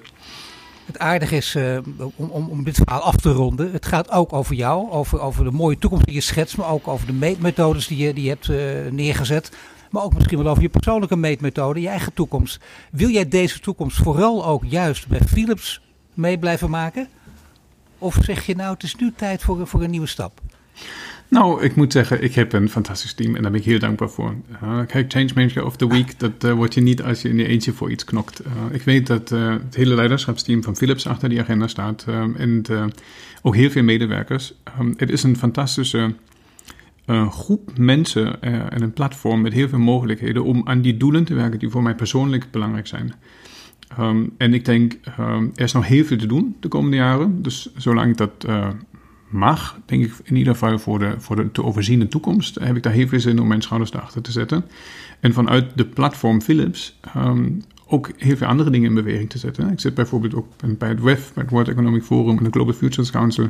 Het 0.88 1.00
aardige 1.00 1.36
is, 1.36 1.56
uh, 1.56 1.78
om, 2.16 2.30
om, 2.30 2.50
om 2.50 2.64
dit 2.64 2.76
verhaal 2.76 3.02
af 3.02 3.16
te 3.16 3.32
ronden, 3.32 3.72
het 3.72 3.86
gaat 3.86 4.12
ook 4.12 4.34
over 4.34 4.56
jou, 4.56 4.92
over, 4.92 5.22
over 5.22 5.44
de 5.44 5.52
mooie 5.52 5.78
toekomst 5.78 6.06
die 6.06 6.14
je 6.16 6.22
schetst, 6.22 6.58
maar 6.58 6.70
ook 6.70 6.88
over 6.88 7.08
de 7.08 7.14
meetmethodes 7.14 7.88
die 7.88 7.98
je, 7.98 8.14
die 8.14 8.30
hebt 8.30 8.48
uh, 8.48 8.58
neergezet. 8.92 9.52
Maar 9.92 10.04
ook 10.04 10.14
misschien 10.14 10.38
wel 10.38 10.48
over 10.48 10.64
je 10.64 10.70
persoonlijke 10.70 11.16
meetmethode, 11.16 11.82
je 11.82 11.88
eigen 11.88 12.14
toekomst. 12.14 12.60
Wil 12.92 13.10
jij 13.10 13.28
deze 13.28 13.60
toekomst 13.60 13.98
vooral 13.98 14.46
ook 14.46 14.64
juist 14.66 15.08
bij 15.08 15.20
Philips 15.20 15.82
mee 16.14 16.40
blijven 16.40 16.70
maken? 16.70 17.08
Of 17.98 18.18
zeg 18.22 18.46
je 18.46 18.56
nou, 18.56 18.74
het 18.74 18.84
is 18.84 18.96
nu 18.96 19.14
tijd 19.16 19.42
voor, 19.42 19.68
voor 19.68 19.84
een 19.84 19.90
nieuwe 19.90 20.08
stap? 20.08 20.42
Nou, 21.30 21.64
ik 21.64 21.76
moet 21.76 21.92
zeggen, 21.92 22.24
ik 22.24 22.36
heb 22.36 22.54
een 22.54 22.70
fantastisch 22.70 23.14
team 23.14 23.36
en 23.36 23.42
daar 23.42 23.52
ben 23.52 23.60
ik 23.60 23.66
heel 23.66 23.80
dankbaar 23.80 24.10
voor. 24.10 24.36
Uh, 24.64 24.80
kijk, 24.86 25.12
Change 25.12 25.30
Manager 25.36 25.66
of 25.66 25.76
the 25.76 25.88
Week, 25.88 26.20
dat 26.20 26.44
uh, 26.46 26.54
word 26.54 26.74
je 26.74 26.82
niet 26.82 27.04
als 27.04 27.22
je 27.22 27.30
in 27.30 27.38
je 27.38 27.48
eentje 27.48 27.74
voor 27.74 27.92
iets 27.92 28.04
knokt. 28.04 28.46
Uh, 28.46 28.52
ik 28.72 28.82
weet 28.82 29.08
dat 29.08 29.30
het 29.30 29.76
hele 29.76 29.96
leiderschapsteam 29.96 30.64
van 30.64 30.76
Philips 30.76 31.08
achter 31.08 31.30
die 31.30 31.40
agenda 31.40 31.68
staat 31.68 32.06
en 32.38 32.66
ook 33.42 33.56
heel 33.56 33.70
veel 33.70 33.84
medewerkers. 33.84 34.54
Um, 34.80 34.94
het 34.98 35.10
is 35.10 35.24
een 35.24 35.38
fantastische 35.38 36.14
groep 37.30 37.78
mensen 37.78 38.42
en 38.42 38.82
een 38.82 38.94
platform 38.94 39.42
met 39.42 39.54
heel 39.54 39.70
veel 39.70 39.80
mogelijkheden 39.80 40.44
om 40.44 40.62
aan 40.64 40.82
die 40.82 40.98
doelen 40.98 41.24
te 41.24 41.34
werken 41.34 41.60
die 41.60 41.70
voor 41.70 41.84
mij 41.84 41.96
persoonlijk 41.96 42.52
belangrijk 42.52 42.88
zijn. 42.88 43.14
Um, 44.00 44.34
en 44.38 44.54
ik 44.54 44.66
denk, 44.66 44.94
um, 45.20 45.52
er 45.56 45.64
is 45.64 45.72
nog 45.72 45.88
heel 45.88 46.06
veel 46.06 46.18
te 46.18 46.28
doen 46.28 46.56
de 46.60 46.68
komende 46.68 46.98
jaren. 46.98 47.42
Dus 47.42 47.70
zolang 47.76 48.18
dat 48.18 48.48
mag, 49.28 49.80
denk 49.86 50.04
ik 50.04 50.14
in 50.24 50.36
ieder 50.36 50.54
geval 50.54 50.80
voor 50.80 51.00
de, 51.00 51.16
voor 51.18 51.36
de 51.36 51.52
te 51.52 51.64
overziene 51.64 52.08
toekomst, 52.08 52.56
heb 52.60 52.76
ik 52.76 52.84
daar 52.84 52.94
heel 52.94 53.08
veel 53.08 53.20
zin 53.20 53.40
om 53.40 53.48
mijn 53.48 53.62
schouders 53.62 53.94
erachter 53.94 54.22
te 54.22 54.32
zetten. 54.32 54.66
En 55.20 55.34
vanuit 55.34 55.66
de 55.76 55.86
platform 55.86 56.42
Philips 56.42 57.00
um, 57.18 57.62
ook 57.88 58.12
heel 58.18 58.38
veel 58.38 58.48
andere 58.48 58.70
dingen 58.70 58.90
in 58.90 58.96
beweging 58.96 59.30
te 59.30 59.38
zetten. 59.38 59.72
Ik 59.72 59.80
zit 59.80 59.94
bijvoorbeeld 59.94 60.36
ook 60.36 60.48
bij 60.78 60.90
het 60.90 61.02
WEF, 61.02 61.34
bij 61.34 61.44
het 61.44 61.52
World 61.52 61.68
Economic 61.68 62.04
Forum 62.04 62.38
en 62.38 62.44
de 62.44 62.50
Global 62.52 62.74
Futures 62.74 63.12
Council. 63.12 63.44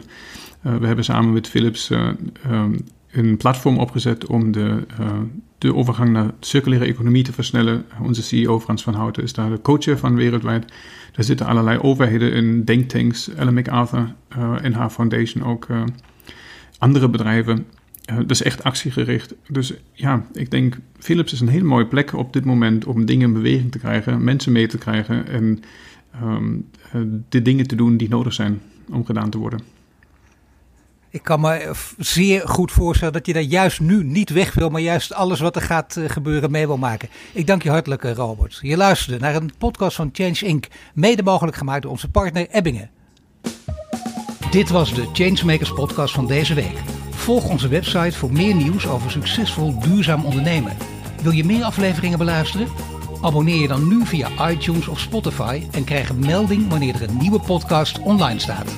Uh, 0.65 0.75
we 0.75 0.87
hebben 0.87 1.05
samen 1.05 1.33
met 1.33 1.47
Philips 1.47 1.89
uh, 1.89 2.09
um, 2.51 2.77
een 3.11 3.37
platform 3.37 3.77
opgezet 3.77 4.25
om 4.25 4.51
de, 4.51 4.85
uh, 4.99 5.11
de 5.57 5.75
overgang 5.75 6.09
naar 6.09 6.31
circulaire 6.39 6.87
economie 6.87 7.23
te 7.23 7.33
versnellen. 7.33 7.85
Onze 8.01 8.23
CEO 8.23 8.59
Frans 8.59 8.83
van 8.83 8.93
Houten 8.93 9.23
is 9.23 9.33
daar 9.33 9.49
de 9.49 9.61
co-chair 9.61 9.97
van 9.97 10.15
wereldwijd. 10.15 10.65
Daar 11.11 11.25
zitten 11.25 11.45
allerlei 11.45 11.79
overheden 11.79 12.31
in, 12.31 12.63
denktanks, 12.63 13.29
Ellen 13.33 13.53
MacArthur 13.53 14.13
uh, 14.37 14.55
en 14.61 14.73
haar 14.73 14.89
foundation 14.89 15.43
ook, 15.43 15.67
uh, 15.67 15.83
andere 16.77 17.09
bedrijven. 17.09 17.65
dat 18.05 18.31
is 18.31 18.43
echt 18.43 18.63
actiegericht. 18.63 19.35
Dus 19.49 19.73
ja, 19.93 20.25
ik 20.33 20.51
denk 20.51 20.77
Philips 20.99 21.33
is 21.33 21.39
een 21.39 21.47
hele 21.47 21.63
mooie 21.63 21.87
plek 21.87 22.13
op 22.13 22.33
dit 22.33 22.45
moment 22.45 22.85
om 22.85 23.05
dingen 23.05 23.27
in 23.27 23.33
beweging 23.33 23.71
te 23.71 23.79
krijgen, 23.79 24.23
mensen 24.23 24.51
mee 24.51 24.67
te 24.67 24.77
krijgen 24.77 25.27
en 25.27 25.59
um, 26.23 26.69
de 27.29 27.41
dingen 27.41 27.67
te 27.67 27.75
doen 27.75 27.97
die 27.97 28.09
nodig 28.09 28.33
zijn 28.33 28.61
om 28.91 29.05
gedaan 29.05 29.29
te 29.29 29.37
worden. 29.37 29.76
Ik 31.09 31.23
kan 31.23 31.39
me 31.39 31.71
zeer 31.97 32.47
goed 32.47 32.71
voorstellen 32.71 33.13
dat 33.13 33.25
je 33.25 33.33
daar 33.33 33.41
juist 33.41 33.79
nu 33.79 34.03
niet 34.03 34.29
weg 34.29 34.53
wil, 34.53 34.69
maar 34.69 34.81
juist 34.81 35.13
alles 35.13 35.39
wat 35.39 35.55
er 35.55 35.61
gaat 35.61 35.99
gebeuren 36.07 36.51
mee 36.51 36.67
wil 36.67 36.77
maken. 36.77 37.09
Ik 37.33 37.47
dank 37.47 37.63
je 37.63 37.69
hartelijk, 37.69 38.03
Robert. 38.03 38.59
Je 38.61 38.77
luisterde 38.77 39.19
naar 39.19 39.35
een 39.35 39.51
podcast 39.57 39.95
van 39.95 40.09
Change 40.13 40.39
Inc., 40.39 40.67
mede 40.93 41.23
mogelijk 41.23 41.57
gemaakt 41.57 41.81
door 41.81 41.91
onze 41.91 42.09
partner 42.09 42.47
Ebbingen. 42.49 42.89
Dit 44.51 44.69
was 44.69 44.93
de 44.93 45.09
Changemakers 45.13 45.73
podcast 45.73 46.13
van 46.13 46.27
deze 46.27 46.53
week. 46.53 46.77
Volg 47.09 47.49
onze 47.49 47.67
website 47.67 48.17
voor 48.17 48.31
meer 48.31 48.55
nieuws 48.55 48.87
over 48.87 49.11
succesvol 49.11 49.79
duurzaam 49.79 50.25
ondernemen. 50.25 50.77
Wil 51.21 51.31
je 51.31 51.43
meer 51.43 51.63
afleveringen 51.63 52.17
beluisteren? 52.17 52.67
Abonneer 53.21 53.61
je 53.61 53.67
dan 53.67 53.87
nu 53.87 54.05
via 54.05 54.49
iTunes 54.49 54.87
of 54.87 54.99
Spotify 54.99 55.63
en 55.71 55.83
krijg 55.83 56.09
een 56.09 56.19
melding 56.19 56.69
wanneer 56.69 56.95
er 56.95 57.09
een 57.09 57.17
nieuwe 57.17 57.39
podcast 57.39 57.99
online 57.99 58.39
staat. 58.39 58.75